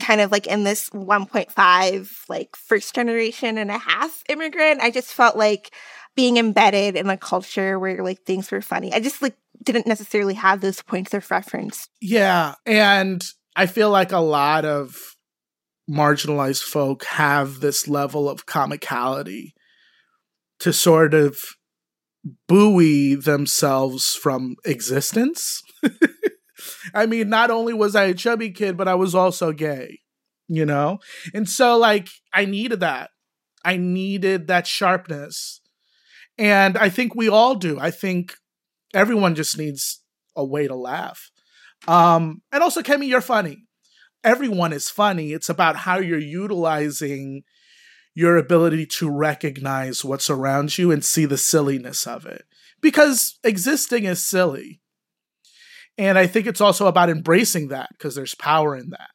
kind 0.00 0.20
of 0.20 0.30
like 0.30 0.46
in 0.46 0.64
this 0.64 0.90
1.5, 0.90 2.28
like, 2.28 2.56
first 2.56 2.94
generation 2.94 3.58
and 3.58 3.70
a 3.70 3.78
half 3.78 4.22
immigrant, 4.28 4.80
I 4.80 4.90
just 4.90 5.12
felt 5.12 5.36
like 5.36 5.72
being 6.16 6.36
embedded 6.36 6.96
in 6.96 7.08
a 7.08 7.16
culture 7.16 7.78
where, 7.78 8.02
like, 8.02 8.22
things 8.24 8.50
were 8.50 8.60
funny. 8.60 8.92
I 8.92 9.00
just, 9.00 9.22
like, 9.22 9.36
didn't 9.62 9.86
necessarily 9.86 10.34
have 10.34 10.60
those 10.60 10.82
points 10.82 11.14
of 11.14 11.30
reference. 11.30 11.88
Yeah. 12.00 12.54
And 12.66 13.22
I 13.54 13.66
feel 13.66 13.90
like 13.90 14.12
a 14.12 14.18
lot 14.18 14.64
of 14.64 14.96
marginalized 15.90 16.62
folk 16.62 17.04
have 17.04 17.60
this 17.60 17.88
level 17.88 18.28
of 18.28 18.46
comicality 18.46 19.52
to 20.60 20.72
sort 20.72 21.14
of 21.14 21.38
buoy 22.46 23.14
themselves 23.14 24.14
from 24.14 24.56
existence. 24.64 25.62
I 26.94 27.06
mean, 27.06 27.28
not 27.28 27.50
only 27.50 27.72
was 27.72 27.94
I 27.94 28.04
a 28.04 28.14
chubby 28.14 28.50
kid, 28.50 28.76
but 28.76 28.88
I 28.88 28.94
was 28.94 29.14
also 29.14 29.52
gay, 29.52 30.00
you 30.48 30.64
know? 30.64 30.98
And 31.34 31.48
so, 31.48 31.76
like, 31.76 32.08
I 32.32 32.44
needed 32.44 32.80
that. 32.80 33.10
I 33.64 33.76
needed 33.76 34.46
that 34.48 34.66
sharpness. 34.66 35.60
And 36.36 36.78
I 36.78 36.88
think 36.88 37.14
we 37.14 37.28
all 37.28 37.54
do. 37.54 37.78
I 37.78 37.90
think 37.90 38.36
everyone 38.94 39.34
just 39.34 39.58
needs 39.58 40.02
a 40.36 40.44
way 40.44 40.68
to 40.68 40.74
laugh. 40.74 41.30
Um, 41.86 42.42
and 42.52 42.62
also, 42.62 42.82
Kemi, 42.82 43.08
you're 43.08 43.20
funny. 43.20 43.64
Everyone 44.24 44.72
is 44.72 44.88
funny. 44.88 45.32
It's 45.32 45.48
about 45.48 45.76
how 45.76 45.98
you're 45.98 46.18
utilizing 46.18 47.42
your 48.14 48.36
ability 48.36 48.86
to 48.86 49.10
recognize 49.10 50.04
what's 50.04 50.30
around 50.30 50.76
you 50.78 50.90
and 50.90 51.04
see 51.04 51.24
the 51.24 51.38
silliness 51.38 52.06
of 52.06 52.26
it. 52.26 52.44
Because 52.80 53.38
existing 53.44 54.04
is 54.04 54.24
silly. 54.24 54.80
And 55.96 56.16
I 56.16 56.26
think 56.26 56.46
it's 56.46 56.60
also 56.60 56.86
about 56.86 57.10
embracing 57.10 57.68
that 57.68 57.90
because 57.92 58.14
there's 58.14 58.34
power 58.34 58.76
in 58.76 58.90
that. 58.90 59.10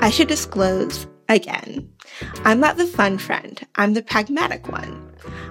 I 0.00 0.10
should 0.10 0.28
disclose 0.28 1.06
again 1.28 1.90
I'm 2.44 2.60
not 2.60 2.76
the 2.76 2.86
fun 2.86 3.18
friend, 3.18 3.66
I'm 3.74 3.94
the 3.94 4.02
pragmatic 4.02 4.68
one. 4.68 5.02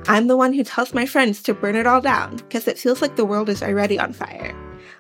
I'm 0.08 0.28
the 0.28 0.38
one 0.38 0.54
who 0.54 0.64
tells 0.64 0.94
my 0.94 1.06
friends 1.06 1.42
to 1.44 1.54
burn 1.54 1.76
it 1.76 1.88
all 1.88 2.02
down 2.02 2.38
because 2.38 2.68
it 2.68 2.80
feels 2.80 3.02
like 3.02 3.16
the 3.16 3.26
world 3.26 3.50
is 3.50 3.62
already 3.62 4.00
on 4.00 4.14
fire. 4.14 4.56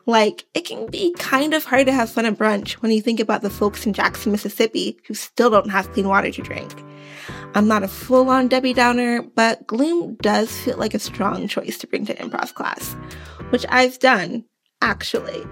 Like, 0.05 0.45
it 0.53 0.65
can 0.65 0.87
be 0.87 1.13
kind 1.17 1.53
of 1.53 1.65
hard 1.65 1.87
to 1.87 1.91
have 1.91 2.11
fun 2.11 2.25
at 2.25 2.37
brunch 2.37 2.73
when 2.73 2.91
you 2.91 3.01
think 3.01 3.19
about 3.19 3.41
the 3.41 3.49
folks 3.49 3.85
in 3.85 3.93
Jackson, 3.93 4.31
Mississippi 4.31 4.99
who 5.07 5.13
still 5.13 5.49
don't 5.49 5.71
have 5.71 5.91
clean 5.93 6.07
water 6.07 6.31
to 6.31 6.41
drink. 6.41 6.83
I'm 7.55 7.67
not 7.67 7.83
a 7.83 7.87
full 7.87 8.29
on 8.29 8.47
Debbie 8.47 8.73
Downer, 8.73 9.23
but 9.23 9.65
gloom 9.65 10.15
does 10.21 10.55
feel 10.59 10.77
like 10.77 10.93
a 10.93 10.99
strong 10.99 11.47
choice 11.47 11.77
to 11.79 11.87
bring 11.87 12.05
to 12.05 12.15
improv 12.15 12.53
class, 12.53 12.95
which 13.49 13.65
I've 13.69 13.97
done, 13.99 14.45
actually. 14.81 15.43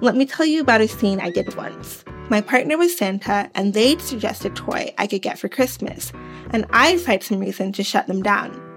Let 0.00 0.16
me 0.16 0.24
tell 0.24 0.46
you 0.46 0.60
about 0.60 0.80
a 0.80 0.88
scene 0.88 1.20
I 1.20 1.30
did 1.30 1.54
once. 1.56 2.04
My 2.30 2.40
partner 2.40 2.78
was 2.78 2.96
Santa, 2.96 3.50
and 3.54 3.74
they'd 3.74 4.00
suggest 4.00 4.44
a 4.44 4.50
toy 4.50 4.94
I 4.98 5.06
could 5.06 5.22
get 5.22 5.38
for 5.38 5.48
Christmas, 5.48 6.12
and 6.50 6.66
I'd 6.70 7.00
find 7.00 7.22
some 7.22 7.40
reason 7.40 7.72
to 7.72 7.82
shut 7.82 8.06
them 8.06 8.22
down. 8.22 8.67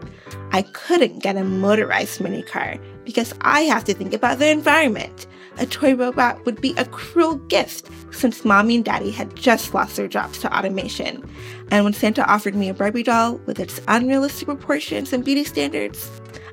I 0.53 0.63
couldn't 0.63 1.19
get 1.19 1.37
a 1.37 1.43
motorized 1.43 2.19
mini 2.19 2.43
car 2.43 2.77
because 3.05 3.33
I 3.41 3.61
have 3.61 3.85
to 3.85 3.93
think 3.93 4.13
about 4.13 4.39
the 4.39 4.49
environment. 4.49 5.27
A 5.57 5.65
toy 5.65 5.95
robot 5.95 6.45
would 6.45 6.59
be 6.59 6.73
a 6.77 6.85
cruel 6.85 7.35
gift 7.35 7.89
since 8.11 8.43
mommy 8.43 8.75
and 8.75 8.85
daddy 8.85 9.11
had 9.11 9.35
just 9.35 9.73
lost 9.73 9.95
their 9.95 10.07
jobs 10.07 10.39
to 10.39 10.57
automation. 10.57 11.23
And 11.71 11.85
when 11.85 11.93
Santa 11.93 12.29
offered 12.29 12.55
me 12.55 12.69
a 12.69 12.73
Barbie 12.73 13.03
doll 13.03 13.35
with 13.45 13.59
its 13.59 13.79
unrealistic 13.87 14.47
proportions 14.47 15.13
and 15.13 15.23
beauty 15.23 15.45
standards, 15.45 16.09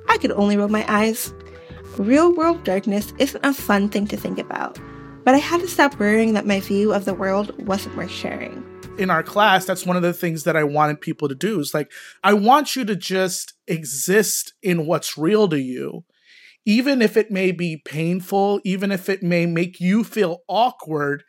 I 0.08 0.18
could 0.18 0.32
only 0.32 0.56
roll 0.56 0.68
my 0.68 0.84
eyes. 0.88 1.34
Real 1.96 2.32
world 2.32 2.62
darkness 2.62 3.12
isn't 3.18 3.44
a 3.44 3.52
fun 3.52 3.88
thing 3.88 4.06
to 4.08 4.16
think 4.16 4.38
about, 4.38 4.78
but 5.24 5.34
I 5.34 5.38
had 5.38 5.60
to 5.60 5.68
stop 5.68 5.98
worrying 5.98 6.34
that 6.34 6.46
my 6.46 6.60
view 6.60 6.92
of 6.92 7.04
the 7.04 7.14
world 7.14 7.66
wasn't 7.66 7.96
worth 7.96 8.10
sharing 8.10 8.64
in 8.98 9.10
our 9.10 9.22
class, 9.22 9.64
that's 9.64 9.86
one 9.86 9.96
of 9.96 10.02
the 10.02 10.12
things 10.12 10.44
that 10.44 10.56
I 10.56 10.64
wanted 10.64 11.00
people 11.00 11.28
to 11.28 11.34
do. 11.34 11.60
Is 11.60 11.74
like, 11.74 11.90
I 12.22 12.34
want 12.34 12.76
you 12.76 12.84
to 12.84 12.96
just 12.96 13.54
exist 13.66 14.52
in 14.62 14.86
what's 14.86 15.16
real 15.16 15.48
to 15.48 15.60
you, 15.60 16.04
even 16.66 17.00
if 17.00 17.16
it 17.16 17.30
may 17.30 17.52
be 17.52 17.80
painful, 17.84 18.60
even 18.64 18.90
if 18.90 19.08
it 19.08 19.22
may 19.22 19.46
make 19.46 19.80
you 19.80 20.04
feel 20.04 20.40
awkward, 20.48 21.22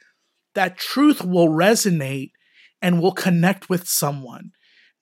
that 0.55 0.77
truth 0.77 1.23
will 1.23 1.47
resonate 1.47 2.31
and 2.81 3.01
will 3.01 3.13
connect 3.13 3.69
with 3.69 3.87
someone. 3.87 4.51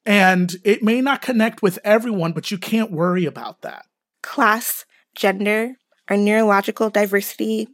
And 0.06 0.56
it 0.64 0.84
may 0.84 1.02
not 1.02 1.22
connect 1.22 1.62
with 1.62 1.80
everyone, 1.84 2.32
but 2.34 2.50
you 2.52 2.58
can't 2.58 2.92
worry 2.92 3.26
about 3.26 3.62
that. 3.62 3.86
Class, 4.24 4.86
gender, 5.16 5.76
our 6.08 6.18
neurological 6.18 6.90
diversity, 6.90 7.68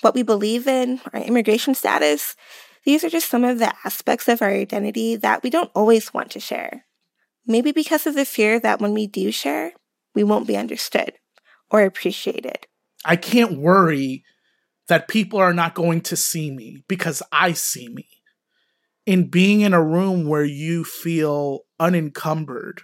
what 0.00 0.14
we 0.14 0.22
believe 0.22 0.66
in, 0.68 1.00
our 1.12 1.20
immigration 1.20 1.74
status, 1.74 2.36
these 2.88 3.04
are 3.04 3.10
just 3.10 3.28
some 3.28 3.44
of 3.44 3.58
the 3.58 3.70
aspects 3.84 4.28
of 4.28 4.40
our 4.40 4.48
identity 4.48 5.14
that 5.14 5.42
we 5.42 5.50
don't 5.50 5.70
always 5.74 6.14
want 6.14 6.30
to 6.30 6.40
share. 6.40 6.86
Maybe 7.46 7.70
because 7.70 8.06
of 8.06 8.14
the 8.14 8.24
fear 8.24 8.58
that 8.60 8.80
when 8.80 8.94
we 8.94 9.06
do 9.06 9.30
share, 9.30 9.72
we 10.14 10.24
won't 10.24 10.46
be 10.46 10.56
understood 10.56 11.12
or 11.70 11.82
appreciated. 11.82 12.66
I 13.04 13.16
can't 13.16 13.58
worry 13.58 14.24
that 14.86 15.06
people 15.06 15.38
are 15.38 15.52
not 15.52 15.74
going 15.74 16.00
to 16.00 16.16
see 16.16 16.50
me 16.50 16.82
because 16.88 17.22
I 17.30 17.52
see 17.52 17.90
me. 17.90 18.08
In 19.04 19.28
being 19.28 19.60
in 19.60 19.74
a 19.74 19.84
room 19.84 20.26
where 20.26 20.46
you 20.46 20.82
feel 20.82 21.64
unencumbered 21.78 22.80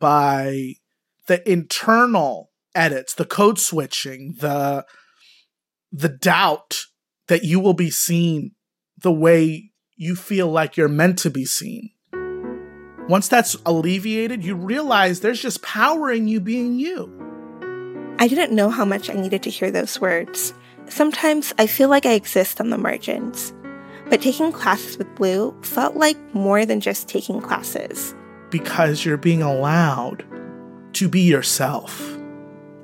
by 0.00 0.76
the 1.26 1.46
internal 1.46 2.52
edits, 2.74 3.12
the 3.12 3.26
code 3.26 3.58
switching, 3.58 4.36
the 4.40 4.86
the 5.92 6.08
doubt 6.08 6.86
that 7.28 7.44
you 7.44 7.60
will 7.60 7.74
be 7.74 7.90
seen 7.90 8.52
the 9.02 9.12
way 9.12 9.70
you 9.96 10.14
feel 10.14 10.48
like 10.50 10.76
you're 10.76 10.88
meant 10.88 11.18
to 11.20 11.30
be 11.30 11.44
seen. 11.44 11.90
Once 13.08 13.28
that's 13.28 13.56
alleviated, 13.64 14.44
you 14.44 14.54
realize 14.54 15.20
there's 15.20 15.40
just 15.40 15.62
power 15.62 16.10
in 16.10 16.26
you 16.26 16.40
being 16.40 16.78
you. 16.78 17.12
I 18.18 18.26
didn't 18.28 18.54
know 18.54 18.70
how 18.70 18.84
much 18.84 19.08
I 19.08 19.14
needed 19.14 19.42
to 19.44 19.50
hear 19.50 19.70
those 19.70 20.00
words. 20.00 20.54
Sometimes 20.88 21.54
I 21.58 21.66
feel 21.66 21.88
like 21.88 22.06
I 22.06 22.12
exist 22.12 22.60
on 22.60 22.70
the 22.70 22.78
margins. 22.78 23.52
But 24.08 24.22
taking 24.22 24.52
classes 24.52 24.98
with 24.98 25.20
Lou 25.20 25.54
felt 25.62 25.96
like 25.96 26.16
more 26.34 26.64
than 26.64 26.80
just 26.80 27.08
taking 27.08 27.40
classes. 27.40 28.14
Because 28.50 29.04
you're 29.04 29.16
being 29.16 29.42
allowed 29.42 30.24
to 30.94 31.08
be 31.08 31.20
yourself 31.20 32.16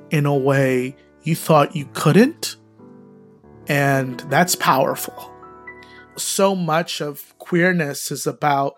in 0.09 0.25
a 0.25 0.35
way 0.35 0.95
you 1.23 1.35
thought 1.35 1.75
you 1.75 1.89
couldn't. 1.93 2.57
And 3.67 4.19
that's 4.29 4.55
powerful 4.55 5.32
so 6.15 6.55
much 6.55 7.01
of 7.01 7.37
queerness 7.37 8.11
is 8.11 8.27
about 8.27 8.73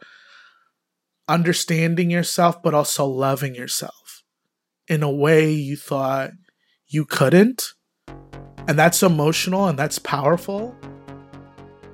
understanding 1.28 2.10
yourself, 2.10 2.62
but 2.62 2.74
also 2.74 3.06
loving 3.06 3.56
yourself 3.56 4.24
in 4.88 5.04
a 5.04 5.12
way 5.12 5.52
you 5.52 5.76
thought 5.76 6.32
you 6.88 7.06
couldn't. 7.06 7.74
And 8.68 8.80
that's 8.80 9.04
emotional 9.04 9.68
and 9.68 9.78
that's 9.78 10.00
powerful. 10.00 10.76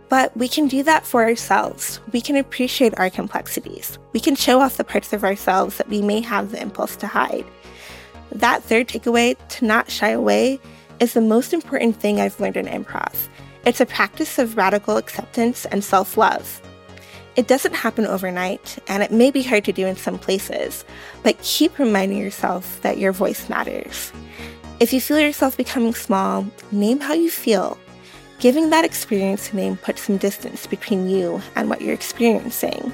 But 0.10 0.36
we 0.36 0.50
can 0.50 0.68
do 0.68 0.84
that 0.84 1.06
for 1.06 1.24
ourselves. 1.24 2.02
We 2.12 2.20
can 2.20 2.36
appreciate 2.36 2.98
our 3.00 3.10
complexities. 3.10 3.98
We 4.12 4.20
can 4.20 4.36
show 4.36 4.60
off 4.60 4.76
the 4.76 4.84
parts 4.84 5.14
of 5.14 5.24
ourselves 5.24 5.78
that 5.78 5.88
we 5.88 6.02
may 6.02 6.20
have 6.20 6.52
the 6.52 6.62
impulse 6.62 6.98
to 6.98 7.08
hide. 7.08 7.46
That 8.34 8.64
third 8.64 8.88
takeaway, 8.88 9.38
to 9.50 9.66
not 9.66 9.90
shy 9.90 10.10
away, 10.10 10.60
is 11.00 11.14
the 11.14 11.22
most 11.22 11.54
important 11.54 11.96
thing 11.96 12.20
I've 12.20 12.40
learned 12.40 12.58
in 12.58 12.66
improv. 12.66 13.28
It's 13.64 13.80
a 13.80 13.86
practice 13.86 14.40
of 14.40 14.58
radical 14.58 14.98
acceptance 14.98 15.66
and 15.66 15.84
self 15.84 16.18
love. 16.18 16.62
It 17.36 17.48
doesn't 17.48 17.76
happen 17.76 18.06
overnight, 18.06 18.80
and 18.88 19.04
it 19.04 19.12
may 19.12 19.32
be 19.32 19.44
hard 19.44 19.64
to 19.66 19.72
do 19.72 19.86
in 19.86 19.96
some 19.96 20.18
places, 20.18 20.84
but 21.24 21.42
keep 21.42 21.78
reminding 21.78 22.18
yourself 22.18 22.82
that 22.82 22.98
your 22.98 23.12
voice 23.12 23.48
matters. 23.50 24.12
If 24.80 24.92
you 24.92 25.00
feel 25.00 25.20
yourself 25.20 25.56
becoming 25.56 25.94
small, 25.94 26.46
name 26.72 27.00
how 27.00 27.14
you 27.14 27.30
feel. 27.30 27.78
Giving 28.40 28.72
that 28.72 28.84
experience 28.84 29.54
a 29.54 29.56
name 29.56 29.78
puts 29.78 30.02
some 30.02 30.18
distance 30.18 30.66
between 30.66 31.08
you 31.08 31.42
and 31.56 31.70
what 31.70 31.82
you're 31.82 31.94
experiencing. 31.94 32.92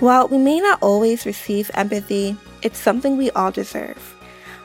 While 0.00 0.28
we 0.28 0.38
may 0.38 0.60
not 0.60 0.82
always 0.82 1.26
receive 1.26 1.70
empathy, 1.74 2.36
it's 2.62 2.78
something 2.78 3.16
we 3.18 3.30
all 3.32 3.50
deserve. 3.50 4.17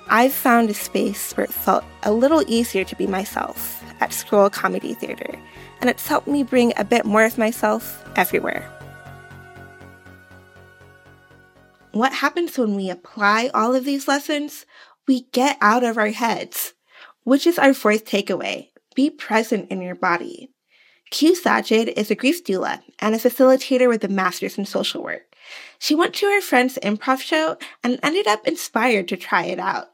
I've 0.09 0.33
found 0.33 0.69
a 0.69 0.73
space 0.73 1.33
where 1.33 1.45
it 1.45 1.53
felt 1.53 1.83
a 2.03 2.11
little 2.11 2.43
easier 2.47 2.83
to 2.83 2.95
be 2.95 3.07
myself 3.07 3.83
at 3.99 4.13
Squirrel 4.13 4.49
Comedy 4.49 4.93
Theater, 4.93 5.39
and 5.81 5.89
it's 5.89 6.07
helped 6.07 6.27
me 6.27 6.43
bring 6.43 6.73
a 6.77 6.83
bit 6.83 7.05
more 7.05 7.23
of 7.23 7.37
myself 7.37 8.03
everywhere. 8.15 8.69
What 11.93 12.13
happens 12.13 12.57
when 12.57 12.75
we 12.75 12.89
apply 12.89 13.49
all 13.53 13.75
of 13.75 13.85
these 13.85 14.07
lessons? 14.07 14.65
We 15.07 15.27
get 15.31 15.57
out 15.61 15.83
of 15.83 15.97
our 15.97 16.09
heads, 16.09 16.73
which 17.23 17.45
is 17.45 17.59
our 17.59 17.73
fourth 17.73 18.05
takeaway. 18.05 18.69
Be 18.95 19.09
present 19.09 19.69
in 19.71 19.81
your 19.81 19.95
body. 19.95 20.49
Q 21.11 21.33
Sajid 21.33 21.93
is 21.95 22.09
a 22.09 22.15
grief 22.15 22.43
doula 22.43 22.81
and 22.99 23.13
a 23.13 23.19
facilitator 23.19 23.87
with 23.87 24.03
a 24.03 24.07
master's 24.07 24.57
in 24.57 24.65
social 24.65 25.03
work. 25.03 25.35
She 25.77 25.93
went 25.93 26.15
to 26.15 26.25
her 26.25 26.41
friend's 26.41 26.79
improv 26.81 27.19
show 27.19 27.57
and 27.83 27.99
ended 28.01 28.27
up 28.27 28.47
inspired 28.47 29.07
to 29.09 29.17
try 29.17 29.45
it 29.45 29.59
out. 29.59 29.92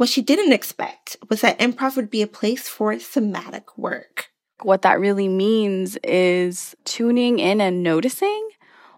What 0.00 0.08
she 0.08 0.22
didn't 0.22 0.54
expect 0.54 1.18
was 1.28 1.42
that 1.42 1.58
improv 1.58 1.94
would 1.94 2.08
be 2.08 2.22
a 2.22 2.26
place 2.26 2.66
for 2.66 2.98
somatic 2.98 3.76
work. 3.76 4.30
What 4.62 4.80
that 4.80 4.98
really 4.98 5.28
means 5.28 5.98
is 6.02 6.74
tuning 6.86 7.38
in 7.38 7.60
and 7.60 7.82
noticing 7.82 8.48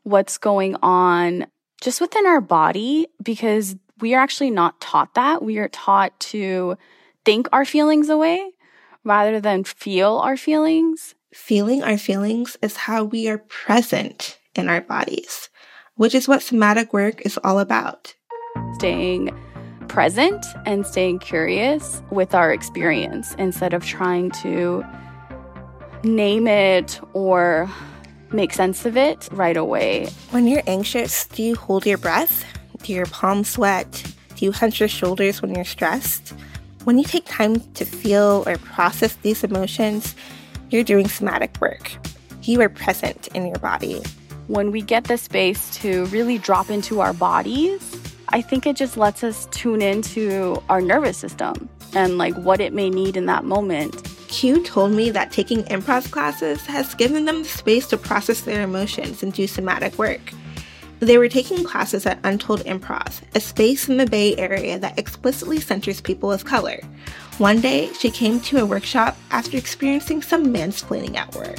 what's 0.05 0.39
going 0.39 0.77
on 0.81 1.47
just 1.81 2.01
within 2.01 2.25
our 2.25 2.41
body 2.41 3.09
because 3.21 3.75
we 4.01 4.15
are 4.15 4.23
actually 4.23 4.53
not 4.53 4.81
taught 4.81 5.15
that. 5.15 5.43
We 5.43 5.59
are 5.59 5.67
taught 5.71 6.21
to 6.21 6.77
think 7.25 7.49
our 7.53 7.65
feelings 7.65 8.09
away 8.09 8.53
rather 9.03 9.41
than 9.41 9.65
feel 9.65 10.19
our 10.19 10.37
feelings. 10.37 11.17
Feeling 11.35 11.83
our 11.83 11.99
feelings 11.99 12.57
is 12.63 12.77
how 12.77 13.03
we 13.03 13.29
are 13.29 13.39
present 13.39 14.39
in 14.55 14.69
our 14.69 14.81
bodies. 14.81 15.49
which 15.97 16.15
is 16.15 16.29
what 16.29 16.43
somatic 16.43 16.93
work 16.93 17.21
is 17.23 17.41
all 17.43 17.59
about. 17.59 18.15
Staying 18.75 19.31
present 19.93 20.47
and 20.65 20.87
staying 20.87 21.19
curious 21.19 22.01
with 22.11 22.35
our 22.35 22.51
experience 22.51 23.35
instead 23.35 23.75
of 23.75 23.85
trying 23.85 24.31
to 24.31 24.83
name 26.03 26.47
it 26.47 26.99
or 27.13 27.71
make 28.33 28.55
sense 28.55 28.87
of 28.87 28.97
it 28.97 29.29
right 29.33 29.59
away. 29.59 30.07
When 30.31 30.47
you're 30.47 30.63
anxious, 30.67 31.27
do 31.27 31.43
you 31.43 31.57
hold 31.57 31.85
your 31.85 31.99
breath? 31.99 32.43
Do 32.83 32.95
your 32.95 33.05
palms 33.05 33.51
sweat? 33.51 34.15
Do 34.35 34.47
you 34.47 34.53
hunch 34.53 34.81
your 34.81 34.89
shoulders 34.89 35.43
when 35.43 35.55
you're 35.55 35.63
stressed? 35.67 36.33
When 36.85 36.97
you 36.97 37.05
take 37.05 37.27
time 37.27 37.61
to 37.75 37.85
feel 37.85 38.45
or 38.47 38.57
process 38.57 39.15
these 39.17 39.45
emotions, 39.45 40.15
you're 40.71 40.85
doing 40.85 41.07
somatic 41.07 41.61
work. 41.61 41.93
You 42.45 42.63
are 42.63 42.71
present 42.71 43.29
in 43.35 43.47
your 43.47 43.59
body. 43.59 44.03
When 44.47 44.71
we 44.71 44.81
get 44.81 45.05
the 45.05 45.19
space 45.19 45.77
to 45.83 46.07
really 46.07 46.39
drop 46.39 46.71
into 46.71 47.03
our 47.03 47.13
bodies, 47.13 48.02
I 48.33 48.41
think 48.41 48.67
it 48.67 48.77
just 48.77 48.97
lets 48.97 49.23
us 49.23 49.47
tune 49.51 49.83
into 49.83 50.63
our 50.71 50.81
nervous 50.81 51.19
system 51.19 51.69
and 51.95 52.17
like 52.17 52.35
what 52.35 52.61
it 52.61 52.73
may 52.73 52.89
need 52.89 53.17
in 53.17 53.27
that 53.27 53.45
moment. 53.45 54.09
Q 54.29 54.63
told 54.65 54.93
me 54.93 55.11
that 55.11 55.31
taking 55.31 55.65
improv 55.65 56.11
classes 56.11 56.65
has 56.65 56.95
given 56.95 57.27
them 57.27 57.43
the 57.43 57.49
space 57.49 57.87
to 57.89 57.99
process 57.99 58.41
their 58.41 58.63
emotions 58.63 59.23
and 59.23 59.35
do 59.35 59.47
somatic 59.47 59.99
work. 59.99 60.33
They 61.01 61.19
were 61.19 61.29
taking 61.29 61.65
classes 61.65 62.07
at 62.07 62.21
Untold 62.25 62.61
Improv, 62.61 63.21
a 63.35 63.41
space 63.41 63.89
in 63.89 63.99
the 63.99 64.07
Bay 64.07 64.35
Area 64.37 64.79
that 64.79 64.99
explicitly 64.99 65.61
centers 65.61 66.01
people 66.01 66.33
of 66.33 66.45
color. 66.45 66.81
One 67.39 67.61
day, 67.61 67.93
she 67.99 68.11
came 68.11 68.41
to 68.43 68.59
a 68.59 68.67
workshop 68.67 69.19
after 69.33 69.59
experiencing 69.59 70.23
some 70.23 70.47
mansplaining 70.55 71.17
at 71.17 71.35
work. 71.35 71.59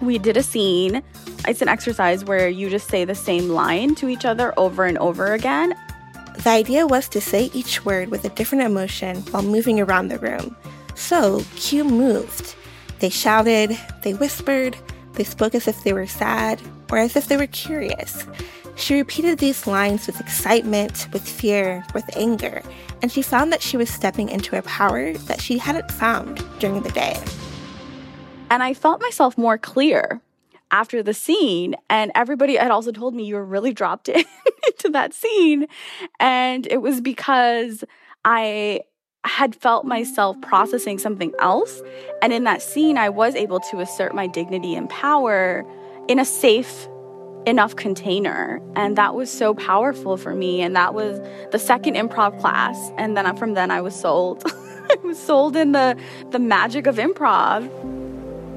We 0.00 0.18
did 0.18 0.36
a 0.36 0.42
scene. 0.42 1.02
It's 1.48 1.62
an 1.62 1.68
exercise 1.68 2.24
where 2.24 2.48
you 2.48 2.68
just 2.68 2.88
say 2.88 3.04
the 3.04 3.14
same 3.14 3.48
line 3.48 3.94
to 3.96 4.08
each 4.08 4.26
other 4.26 4.52
over 4.58 4.84
and 4.84 4.98
over 4.98 5.32
again. 5.32 5.74
The 6.38 6.50
idea 6.50 6.86
was 6.86 7.08
to 7.10 7.20
say 7.20 7.50
each 7.54 7.84
word 7.84 8.10
with 8.10 8.24
a 8.24 8.28
different 8.30 8.64
emotion 8.64 9.18
while 9.30 9.42
moving 9.42 9.80
around 9.80 10.08
the 10.08 10.18
room. 10.18 10.56
So, 10.94 11.42
Q 11.56 11.84
moved. 11.84 12.54
They 12.98 13.10
shouted, 13.10 13.78
they 14.02 14.14
whispered, 14.14 14.76
they 15.14 15.24
spoke 15.24 15.54
as 15.54 15.68
if 15.68 15.82
they 15.84 15.92
were 15.92 16.06
sad 16.06 16.60
or 16.90 16.98
as 16.98 17.16
if 17.16 17.28
they 17.28 17.36
were 17.36 17.46
curious. 17.46 18.26
She 18.76 18.94
repeated 18.94 19.38
these 19.38 19.66
lines 19.66 20.06
with 20.06 20.20
excitement, 20.20 21.06
with 21.12 21.26
fear, 21.26 21.84
with 21.94 22.04
anger, 22.16 22.62
and 23.02 23.10
she 23.10 23.22
found 23.22 23.52
that 23.52 23.62
she 23.62 23.76
was 23.76 23.88
stepping 23.88 24.28
into 24.28 24.58
a 24.58 24.62
power 24.62 25.12
that 25.12 25.40
she 25.40 25.58
hadn't 25.58 25.92
found 25.92 26.44
during 26.58 26.82
the 26.82 26.90
day. 26.90 27.16
And 28.50 28.62
I 28.62 28.74
felt 28.74 29.00
myself 29.00 29.38
more 29.38 29.58
clear 29.58 30.20
after 30.70 31.02
the 31.02 31.14
scene. 31.14 31.76
And 31.88 32.10
everybody 32.14 32.56
had 32.56 32.70
also 32.70 32.92
told 32.92 33.14
me 33.14 33.24
you 33.24 33.36
were 33.36 33.44
really 33.44 33.72
dropped 33.72 34.08
in 34.08 34.24
into 34.84 34.92
that 34.92 35.14
scene. 35.14 35.66
And 36.20 36.66
it 36.70 36.82
was 36.82 37.00
because 37.00 37.84
I 38.24 38.80
had 39.24 39.56
felt 39.56 39.86
myself 39.86 40.36
processing 40.42 40.98
something 40.98 41.32
else. 41.40 41.80
And 42.22 42.32
in 42.32 42.44
that 42.44 42.60
scene, 42.60 42.98
I 42.98 43.08
was 43.08 43.34
able 43.34 43.60
to 43.60 43.80
assert 43.80 44.14
my 44.14 44.26
dignity 44.26 44.74
and 44.74 44.88
power 44.90 45.64
in 46.08 46.18
a 46.18 46.24
safe 46.24 46.86
enough 47.46 47.76
container. 47.76 48.60
And 48.76 48.96
that 48.96 49.14
was 49.14 49.30
so 49.30 49.54
powerful 49.54 50.16
for 50.16 50.34
me. 50.34 50.60
And 50.60 50.76
that 50.76 50.94
was 50.94 51.20
the 51.52 51.58
second 51.58 51.94
improv 51.94 52.38
class. 52.40 52.92
And 52.98 53.16
then 53.16 53.34
from 53.36 53.54
then 53.54 53.70
I 53.70 53.80
was 53.80 53.94
sold. 53.94 54.44
I 54.90 54.96
was 55.02 55.18
sold 55.18 55.56
in 55.56 55.72
the, 55.72 55.98
the 56.30 56.38
magic 56.38 56.86
of 56.86 56.96
improv. 56.96 57.62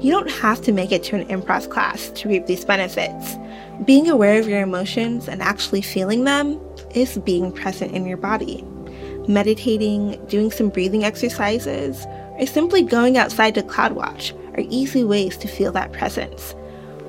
You 0.02 0.12
don't 0.12 0.30
have 0.30 0.62
to 0.62 0.72
make 0.72 0.92
it 0.92 1.02
to 1.04 1.16
an 1.16 1.26
improv 1.26 1.70
class 1.70 2.10
to 2.10 2.28
reap 2.28 2.46
these 2.46 2.64
benefits. 2.64 3.36
Being 3.84 4.10
aware 4.10 4.40
of 4.40 4.48
your 4.48 4.60
emotions 4.60 5.28
and 5.28 5.40
actually 5.40 5.82
feeling 5.82 6.24
them 6.24 6.60
is 6.94 7.18
being 7.18 7.52
present 7.52 7.92
in 7.92 8.06
your 8.06 8.16
body. 8.16 8.64
Meditating, 9.28 10.24
doing 10.26 10.50
some 10.50 10.68
breathing 10.68 11.04
exercises, 11.04 12.04
or 12.38 12.46
simply 12.46 12.82
going 12.82 13.16
outside 13.16 13.54
to 13.54 13.62
cloud 13.62 13.92
watch 13.92 14.34
are 14.54 14.64
easy 14.68 15.04
ways 15.04 15.36
to 15.36 15.48
feel 15.48 15.70
that 15.72 15.92
presence. 15.92 16.56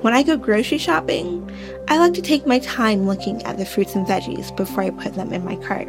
When 0.02 0.14
I 0.14 0.22
go 0.22 0.36
grocery 0.36 0.78
shopping, 0.78 1.50
I 1.88 1.98
like 1.98 2.14
to 2.14 2.22
take 2.22 2.46
my 2.46 2.60
time 2.60 3.06
looking 3.06 3.42
at 3.42 3.58
the 3.58 3.66
fruits 3.66 3.96
and 3.96 4.06
veggies 4.06 4.54
before 4.56 4.84
I 4.84 4.90
put 4.90 5.14
them 5.14 5.32
in 5.32 5.44
my 5.44 5.56
cart. 5.56 5.88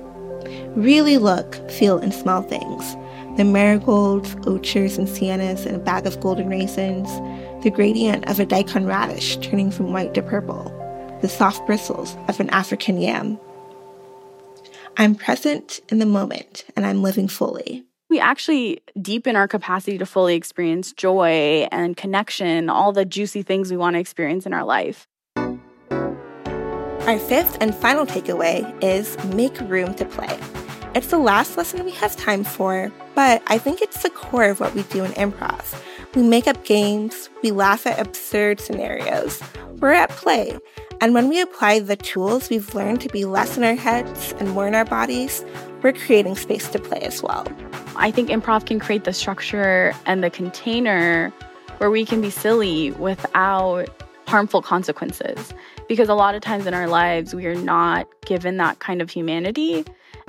Really 0.75 1.19
look, 1.19 1.69
feel, 1.69 1.99
and 1.99 2.13
smell 2.13 2.41
things 2.41 2.97
the 3.37 3.45
marigolds, 3.45 4.35
ochres, 4.45 4.97
and 4.97 5.07
siennas 5.07 5.65
in 5.65 5.75
a 5.75 5.79
bag 5.79 6.05
of 6.05 6.19
golden 6.19 6.49
raisins, 6.49 7.07
the 7.63 7.69
gradient 7.69 8.27
of 8.27 8.41
a 8.41 8.45
daikon 8.45 8.85
radish 8.85 9.37
turning 9.37 9.71
from 9.71 9.93
white 9.93 10.13
to 10.13 10.21
purple, 10.21 10.69
the 11.21 11.29
soft 11.29 11.65
bristles 11.65 12.17
of 12.27 12.39
an 12.39 12.49
African 12.49 12.99
yam. 12.99 13.39
I'm 14.97 15.15
present 15.15 15.79
in 15.89 15.99
the 15.99 16.05
moment 16.05 16.65
and 16.75 16.85
I'm 16.85 17.01
living 17.01 17.27
fully. 17.27 17.85
We 18.09 18.19
actually 18.19 18.81
deepen 19.01 19.37
our 19.37 19.47
capacity 19.47 19.97
to 19.97 20.05
fully 20.05 20.35
experience 20.35 20.91
joy 20.91 21.67
and 21.71 21.95
connection, 21.95 22.69
all 22.69 22.91
the 22.91 23.05
juicy 23.05 23.41
things 23.41 23.71
we 23.71 23.77
want 23.77 23.93
to 23.95 23.99
experience 23.99 24.45
in 24.45 24.53
our 24.53 24.65
life. 24.65 25.07
Our 27.07 27.17
fifth 27.17 27.57
and 27.61 27.73
final 27.73 28.05
takeaway 28.05 28.83
is 28.83 29.17
make 29.33 29.57
room 29.61 29.93
to 29.95 30.05
play. 30.05 30.37
It's 30.93 31.07
the 31.07 31.19
last 31.19 31.55
lesson 31.55 31.85
we 31.85 31.91
have 31.91 32.17
time 32.17 32.43
for, 32.43 32.91
but 33.15 33.41
I 33.47 33.57
think 33.57 33.81
it's 33.81 34.03
the 34.03 34.09
core 34.09 34.49
of 34.49 34.59
what 34.59 34.75
we 34.75 34.83
do 34.83 35.05
in 35.05 35.11
improv. 35.13 35.81
We 36.13 36.23
make 36.23 36.45
up 36.45 36.65
games, 36.65 37.29
we 37.41 37.51
laugh 37.51 37.87
at 37.87 37.97
absurd 37.97 38.59
scenarios. 38.59 39.41
We're 39.79 39.93
at 39.93 40.09
play. 40.09 40.59
And 40.99 41.13
when 41.13 41.29
we 41.29 41.39
apply 41.39 41.79
the 41.79 41.95
tools 41.95 42.49
we've 42.49 42.75
learned 42.75 42.99
to 43.01 43.09
be 43.09 43.23
less 43.23 43.55
in 43.55 43.63
our 43.63 43.75
heads 43.75 44.33
and 44.37 44.49
more 44.49 44.67
in 44.67 44.75
our 44.75 44.83
bodies, 44.83 45.45
we're 45.81 45.93
creating 45.93 46.35
space 46.35 46.67
to 46.71 46.79
play 46.79 46.99
as 46.99 47.23
well. 47.23 47.47
I 47.95 48.11
think 48.11 48.29
improv 48.29 48.65
can 48.65 48.77
create 48.77 49.05
the 49.05 49.13
structure 49.13 49.93
and 50.05 50.21
the 50.21 50.29
container 50.29 51.31
where 51.77 51.89
we 51.89 52.05
can 52.05 52.19
be 52.19 52.29
silly 52.29 52.91
without 52.91 53.87
harmful 54.27 54.61
consequences. 54.61 55.53
Because 55.87 56.09
a 56.09 56.13
lot 56.13 56.35
of 56.35 56.41
times 56.41 56.65
in 56.65 56.73
our 56.73 56.87
lives, 56.87 57.33
we 57.33 57.45
are 57.45 57.55
not 57.55 58.05
given 58.25 58.57
that 58.57 58.79
kind 58.79 59.01
of 59.01 59.09
humanity. 59.09 59.85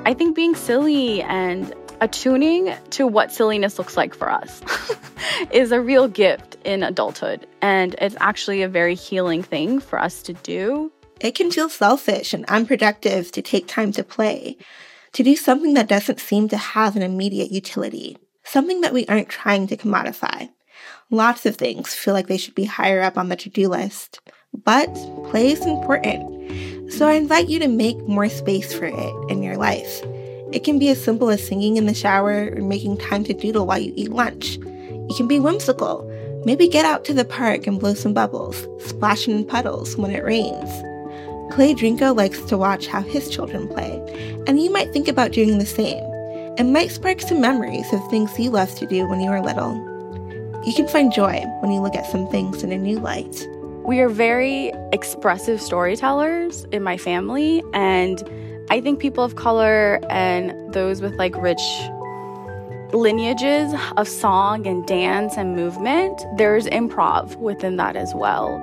I 0.07 0.15
think 0.15 0.37
being 0.37 0.55
silly 0.55 1.23
and 1.23 1.75
attuning 2.03 2.75
to 2.91 3.07
what 3.07 3.31
silliness 3.31 3.79
looks 3.79 3.97
like 3.97 4.13
for 4.13 4.29
us 4.29 4.61
is 5.53 5.71
a 5.71 5.81
real 5.81 6.09
gift 6.09 6.57
in 6.65 6.83
adulthood. 6.83 7.47
And 7.63 7.95
it's 8.01 8.17
actually 8.19 8.63
a 8.63 8.69
very 8.69 8.97
healing 8.97 9.45
thing 9.45 9.79
for 9.79 10.01
us 10.01 10.21
to 10.25 10.33
do. 10.33 10.91
It 11.21 11.37
can 11.37 11.53
feel 11.53 11.69
selfish 11.69 12.35
and 12.35 12.45
unproductive 12.47 13.31
to 13.31 13.41
take 13.41 13.69
time 13.69 13.93
to 13.93 14.03
play, 14.03 14.57
to 15.13 15.23
do 15.23 15.37
something 15.37 15.75
that 15.75 15.89
doesn't 15.89 16.19
seem 16.19 16.49
to 16.49 16.57
have 16.57 16.97
an 16.97 17.03
immediate 17.03 17.53
utility, 17.53 18.19
something 18.43 18.81
that 18.81 18.93
we 18.93 19.07
aren't 19.07 19.29
trying 19.29 19.69
to 19.69 19.77
commodify. 19.77 20.51
Lots 21.09 21.47
of 21.47 21.55
things 21.55 21.95
feel 21.95 22.15
like 22.15 22.27
they 22.27 22.37
should 22.37 22.57
be 22.57 22.65
higher 22.65 23.01
up 23.01 23.17
on 23.17 23.29
the 23.29 23.37
to 23.37 23.49
do 23.49 23.69
list, 23.69 24.19
but 24.53 24.93
play 25.31 25.53
is 25.53 25.65
important. 25.65 26.93
So 26.93 27.07
I 27.07 27.13
invite 27.13 27.49
you 27.49 27.61
to 27.61 27.69
make 27.69 27.99
more 28.09 28.29
space 28.29 28.75
for 28.75 28.87
it 28.87 29.31
in 29.31 29.45
your 29.45 29.57
life. 29.57 30.03
It 30.53 30.65
can 30.65 30.79
be 30.79 30.91
as 30.91 31.03
simple 31.03 31.31
as 31.31 31.47
singing 31.47 31.79
in 31.79 31.87
the 31.87 31.95
shower 31.95 32.53
or 32.55 32.63
making 32.63 32.99
time 32.99 33.25
to 33.25 33.33
doodle 33.33 33.67
while 33.67 33.79
you 33.79 33.93
eat 33.97 34.11
lunch. 34.11 34.59
It 34.59 35.17
can 35.17 35.27
be 35.27 35.41
whimsical. 35.41 36.09
Maybe 36.45 36.69
get 36.69 36.85
out 36.85 37.05
to 37.07 37.15
the 37.15 37.25
park 37.25 37.67
and 37.67 37.81
blow 37.81 37.95
some 37.95 38.13
bubbles, 38.13 38.67
splashing 38.85 39.37
in 39.37 39.45
puddles 39.47 39.97
when 39.97 40.11
it 40.11 40.25
rains. 40.25 40.71
Clay 41.53 41.75
Drinko 41.75 42.15
likes 42.17 42.41
to 42.43 42.59
watch 42.59 42.87
how 42.87 43.01
his 43.01 43.31
children 43.31 43.69
play, 43.69 43.93
and 44.47 44.61
you 44.61 44.71
might 44.71 44.93
think 44.93 45.09
about 45.09 45.33
doing 45.33 45.59
the 45.59 45.67
same. 45.67 46.03
It 46.59 46.65
might 46.65 46.91
spark 46.91 47.21
some 47.21 47.41
memories 47.41 47.91
of 47.93 48.11
things 48.11 48.39
you 48.39 48.51
loved 48.51 48.77
to 48.79 48.87
do 48.87 49.07
when 49.07 49.21
you 49.21 49.31
were 49.31 49.41
little. 49.41 49.75
You 50.67 50.75
can 50.75 50.87
find 50.87 51.13
joy 51.13 51.45
when 51.61 51.73
you 51.73 51.81
look 51.81 51.95
at 51.95 52.07
some 52.07 52.29
things 52.29 52.63
in 52.63 52.73
a 52.73 52.79
new 52.79 52.99
light. 52.99 53.49
We 53.87 54.01
are 54.01 54.09
very 54.09 54.73
expressive 54.93 55.61
storytellers 55.63 56.65
in 56.73 56.83
my 56.83 56.97
family, 56.97 57.63
and 57.73 58.23
I 58.73 58.81
think 58.81 59.01
people 59.01 59.23
of 59.23 59.37
color 59.37 60.01
and 60.09 60.73
those 60.73 61.03
with 61.03 61.13
like 61.17 61.37
rich 61.37 61.61
lineages 62.95 63.75
of 63.99 64.09
song 64.09 64.67
and 64.67 64.87
dance 64.87 65.37
and 65.37 65.55
movement, 65.55 66.25
there's 66.39 66.65
improv 66.69 67.37
within 67.37 67.77
that 67.77 67.97
as 67.97 68.15
well. 68.15 68.59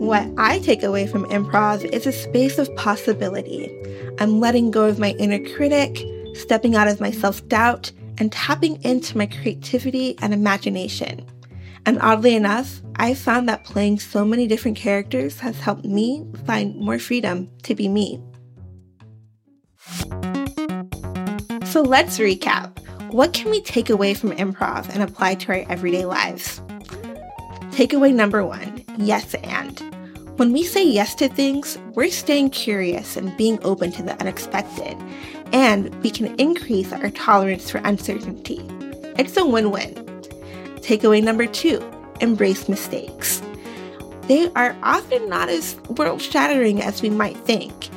What 0.00 0.26
I 0.36 0.58
take 0.58 0.82
away 0.82 1.06
from 1.06 1.26
improv 1.26 1.84
is 1.84 2.08
a 2.08 2.12
space 2.12 2.58
of 2.58 2.74
possibility. 2.74 3.70
I'm 4.18 4.40
letting 4.40 4.72
go 4.72 4.86
of 4.86 4.98
my 4.98 5.10
inner 5.12 5.38
critic, 5.54 6.04
stepping 6.34 6.74
out 6.74 6.88
of 6.88 7.00
my 7.00 7.12
self 7.12 7.46
doubt, 7.46 7.92
and 8.18 8.32
tapping 8.32 8.82
into 8.82 9.16
my 9.16 9.26
creativity 9.26 10.18
and 10.22 10.34
imagination. 10.34 11.24
And 11.86 12.00
oddly 12.02 12.34
enough, 12.34 12.82
I 12.96 13.14
found 13.14 13.48
that 13.48 13.62
playing 13.62 14.00
so 14.00 14.24
many 14.24 14.48
different 14.48 14.76
characters 14.76 15.38
has 15.38 15.60
helped 15.60 15.84
me 15.84 16.26
find 16.46 16.74
more 16.74 16.98
freedom 16.98 17.48
to 17.62 17.76
be 17.76 17.86
me. 17.86 18.20
So 21.76 21.82
let's 21.82 22.16
recap. 22.16 22.78
What 23.12 23.34
can 23.34 23.50
we 23.50 23.60
take 23.60 23.90
away 23.90 24.14
from 24.14 24.30
improv 24.30 24.88
and 24.88 25.02
apply 25.02 25.34
to 25.34 25.52
our 25.52 25.64
everyday 25.68 26.06
lives? 26.06 26.62
Takeaway 27.70 28.14
number 28.14 28.42
one 28.46 28.82
yes, 28.96 29.34
and. 29.34 29.78
When 30.38 30.54
we 30.54 30.62
say 30.62 30.82
yes 30.82 31.14
to 31.16 31.28
things, 31.28 31.76
we're 31.92 32.08
staying 32.08 32.48
curious 32.48 33.18
and 33.18 33.36
being 33.36 33.62
open 33.62 33.92
to 33.92 34.02
the 34.02 34.18
unexpected, 34.22 34.96
and 35.52 35.94
we 36.02 36.10
can 36.10 36.34
increase 36.40 36.94
our 36.94 37.10
tolerance 37.10 37.70
for 37.70 37.82
uncertainty. 37.84 38.62
It's 39.18 39.36
a 39.36 39.44
win 39.44 39.70
win. 39.70 39.96
Takeaway 40.76 41.22
number 41.22 41.44
two 41.44 41.86
embrace 42.22 42.70
mistakes. 42.70 43.42
They 44.28 44.50
are 44.54 44.74
often 44.82 45.28
not 45.28 45.50
as 45.50 45.76
world 45.90 46.22
shattering 46.22 46.80
as 46.80 47.02
we 47.02 47.10
might 47.10 47.36
think. 47.36 47.90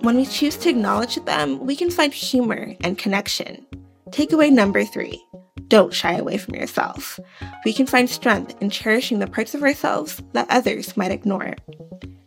When 0.00 0.16
we 0.16 0.26
choose 0.26 0.56
to 0.58 0.68
acknowledge 0.68 1.16
them, 1.24 1.58
we 1.66 1.74
can 1.74 1.90
find 1.90 2.12
humor 2.12 2.74
and 2.82 2.96
connection. 2.96 3.66
Takeaway 4.10 4.50
number 4.50 4.84
three 4.84 5.24
don't 5.66 5.92
shy 5.92 6.14
away 6.14 6.38
from 6.38 6.54
yourself. 6.54 7.18
We 7.64 7.72
can 7.72 7.86
find 7.86 8.08
strength 8.08 8.54
in 8.62 8.70
cherishing 8.70 9.18
the 9.18 9.26
parts 9.26 9.54
of 9.54 9.62
ourselves 9.62 10.22
that 10.32 10.46
others 10.50 10.96
might 10.96 11.10
ignore. 11.10 11.54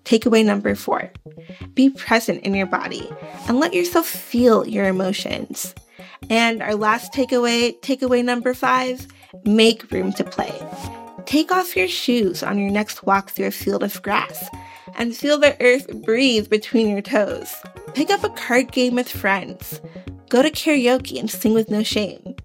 Takeaway 0.03 0.45
number 0.45 0.75
four 0.75 1.11
be 1.73 1.89
present 1.89 2.43
in 2.43 2.53
your 2.53 2.65
body 2.65 3.09
and 3.47 3.59
let 3.59 3.73
yourself 3.73 4.05
feel 4.05 4.67
your 4.67 4.85
emotions. 4.85 5.73
And 6.29 6.61
our 6.61 6.75
last 6.75 7.13
takeaway, 7.13 7.79
takeaway 7.79 8.23
number 8.23 8.53
five, 8.53 9.07
make 9.45 9.89
room 9.91 10.11
to 10.13 10.23
play. 10.23 10.53
Take 11.25 11.51
off 11.51 11.75
your 11.75 11.87
shoes 11.87 12.43
on 12.43 12.59
your 12.59 12.71
next 12.71 13.03
walk 13.03 13.31
through 13.31 13.47
a 13.47 13.51
field 13.51 13.83
of 13.83 14.01
grass 14.01 14.49
and 14.95 15.15
feel 15.15 15.37
the 15.37 15.55
earth 15.61 16.03
breathe 16.03 16.49
between 16.49 16.89
your 16.89 17.01
toes. 17.01 17.53
Pick 17.93 18.09
up 18.09 18.23
a 18.23 18.29
card 18.29 18.71
game 18.71 18.95
with 18.95 19.09
friends. 19.09 19.81
Go 20.29 20.41
to 20.41 20.49
karaoke 20.49 21.19
and 21.19 21.29
sing 21.29 21.53
with 21.53 21.69
no 21.69 21.83
shame. 21.83 22.35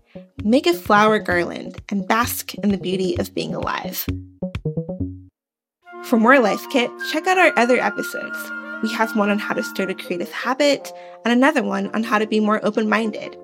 Make 0.42 0.66
a 0.66 0.74
flower 0.74 1.18
garland 1.18 1.80
and 1.88 2.06
bask 2.06 2.54
in 2.54 2.70
the 2.70 2.78
beauty 2.78 3.16
of 3.18 3.34
being 3.34 3.54
alive. 3.54 4.06
For 6.04 6.18
more 6.18 6.38
Life 6.38 6.64
Kit, 6.70 6.90
check 7.10 7.26
out 7.26 7.38
our 7.38 7.52
other 7.58 7.78
episodes. 7.78 8.38
We 8.82 8.92
have 8.92 9.16
one 9.16 9.30
on 9.30 9.38
how 9.38 9.54
to 9.54 9.62
start 9.62 9.90
a 9.90 9.94
creative 9.94 10.30
habit 10.30 10.92
and 11.24 11.32
another 11.32 11.62
one 11.62 11.92
on 11.94 12.04
how 12.04 12.18
to 12.18 12.26
be 12.26 12.40
more 12.40 12.64
open-minded. 12.64 13.36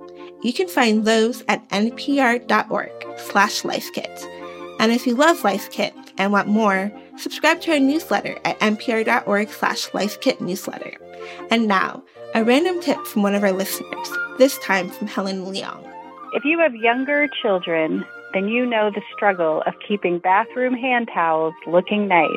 You 0.43 0.53
can 0.53 0.69
find 0.69 1.05
those 1.05 1.43
at 1.49 1.69
npr.org 1.71 2.91
slash 3.19 3.63
lifekit. 3.63 4.79
And 4.79 4.93
if 4.93 5.07
you 5.07 5.15
love 5.15 5.45
Life 5.45 5.71
Kit 5.71 5.95
and 6.19 6.33
want 6.33 6.49
more, 6.49 6.93
subscribe 7.17 7.61
to 7.63 7.73
our 7.73 7.79
newsletter 7.79 8.39
at 8.45 8.59
npr.org 8.61 9.49
slash 9.49 9.89
lifekitnewsletter. 9.91 10.97
And 11.51 11.69
now, 11.69 12.03
a 12.35 12.45
random 12.45 12.81
tip 12.81 13.05
from 13.07 13.23
one 13.23 13.35
of 13.35 13.43
our 13.43 13.53
listeners, 13.53 14.11
this 14.39 14.59
time 14.59 14.89
from 14.91 15.07
Helen 15.07 15.45
Leong. 15.45 15.89
If 16.35 16.45
you 16.45 16.59
have 16.59 16.75
younger 16.75 17.29
children, 17.43 18.05
then 18.33 18.49
you 18.49 18.65
know 18.65 18.91
the 18.91 19.03
struggle 19.15 19.63
of 19.67 19.75
keeping 19.87 20.19
bathroom 20.19 20.75
hand 20.75 21.09
towels 21.13 21.55
looking 21.67 22.09
nice. 22.09 22.29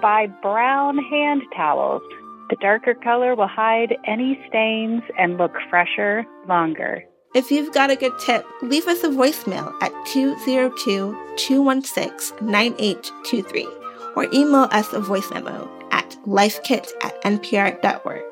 Buy 0.00 0.28
brown 0.42 0.98
hand 0.98 1.42
towels. 1.56 2.02
The 2.50 2.56
darker 2.60 2.94
color 2.94 3.34
will 3.34 3.48
hide 3.48 3.96
any 4.06 4.38
stains 4.48 5.02
and 5.18 5.36
look 5.36 5.52
fresher 5.68 6.24
longer. 6.48 7.02
If 7.36 7.50
you've 7.50 7.74
got 7.74 7.90
a 7.90 7.96
good 7.96 8.18
tip, 8.18 8.46
leave 8.62 8.86
us 8.86 9.04
a 9.04 9.08
voicemail 9.08 9.70
at 9.82 9.92
202 10.06 11.34
216 11.36 12.34
9823 12.40 13.68
or 14.16 14.24
email 14.32 14.68
us 14.70 14.90
a 14.94 15.00
voice 15.00 15.30
memo 15.30 15.68
at 15.90 16.16
lifekit 16.24 16.88
at 17.02 17.20
npr.org. 17.24 18.24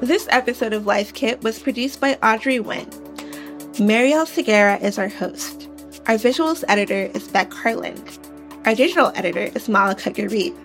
This 0.00 0.26
episode 0.30 0.72
of 0.72 0.86
Life 0.86 1.12
Kit 1.12 1.42
was 1.42 1.58
produced 1.58 2.00
by 2.00 2.14
Audrey 2.22 2.60
Nguyen. 2.60 2.88
Marielle 3.74 4.24
Segarra 4.24 4.80
is 4.82 4.98
our 4.98 5.08
host. 5.08 5.68
Our 6.06 6.14
visuals 6.14 6.64
editor 6.66 7.10
is 7.12 7.28
Beck 7.28 7.52
Harlan. 7.52 8.02
Our 8.64 8.74
digital 8.74 9.12
editor 9.16 9.50
is 9.54 9.68
Malika 9.68 10.10
Gharib. 10.12 10.56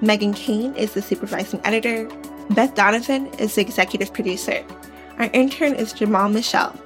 Meghan 0.00 0.34
Keane 0.34 0.74
is 0.74 0.94
the 0.94 1.02
supervising 1.02 1.60
editor. 1.62 2.08
Beth 2.50 2.74
Donovan 2.74 3.26
is 3.38 3.54
the 3.54 3.60
executive 3.60 4.12
producer. 4.12 4.64
Our 5.18 5.28
intern 5.32 5.74
is 5.74 5.92
Jamal 5.92 6.28
Michelle. 6.28 6.78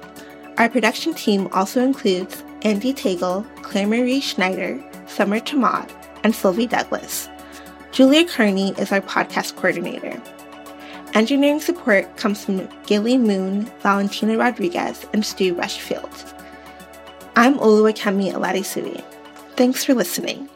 Our 0.57 0.67
production 0.67 1.13
team 1.13 1.47
also 1.51 1.83
includes 1.83 2.43
Andy 2.63 2.91
Tagle, 2.91 3.45
Claire 3.61 3.85
Marie 3.85 4.21
Schneider, 4.21 4.83
Summer 5.05 5.39
Thomad, 5.39 5.91
and 6.23 6.33
Sylvie 6.33 6.67
Douglis. 6.67 7.29
Julia 7.91 8.27
Carney 8.27 8.71
is 8.79 8.91
our 8.91 9.01
podcast 9.01 9.55
coordinator. 9.55 10.19
Engineering 11.13 11.59
support 11.59 12.17
comes 12.17 12.43
from 12.43 12.67
Gilly 12.87 13.19
Moon, 13.19 13.65
Valentina 13.81 14.35
Rodriguez, 14.35 15.05
and 15.13 15.23
Stu 15.23 15.53
Rushfield. 15.53 16.33
I'm 17.35 17.59
Oluwakemi 17.59 18.33
Aladesuyi. 18.33 19.03
Thanks 19.55 19.85
for 19.85 19.93
listening. 19.93 20.49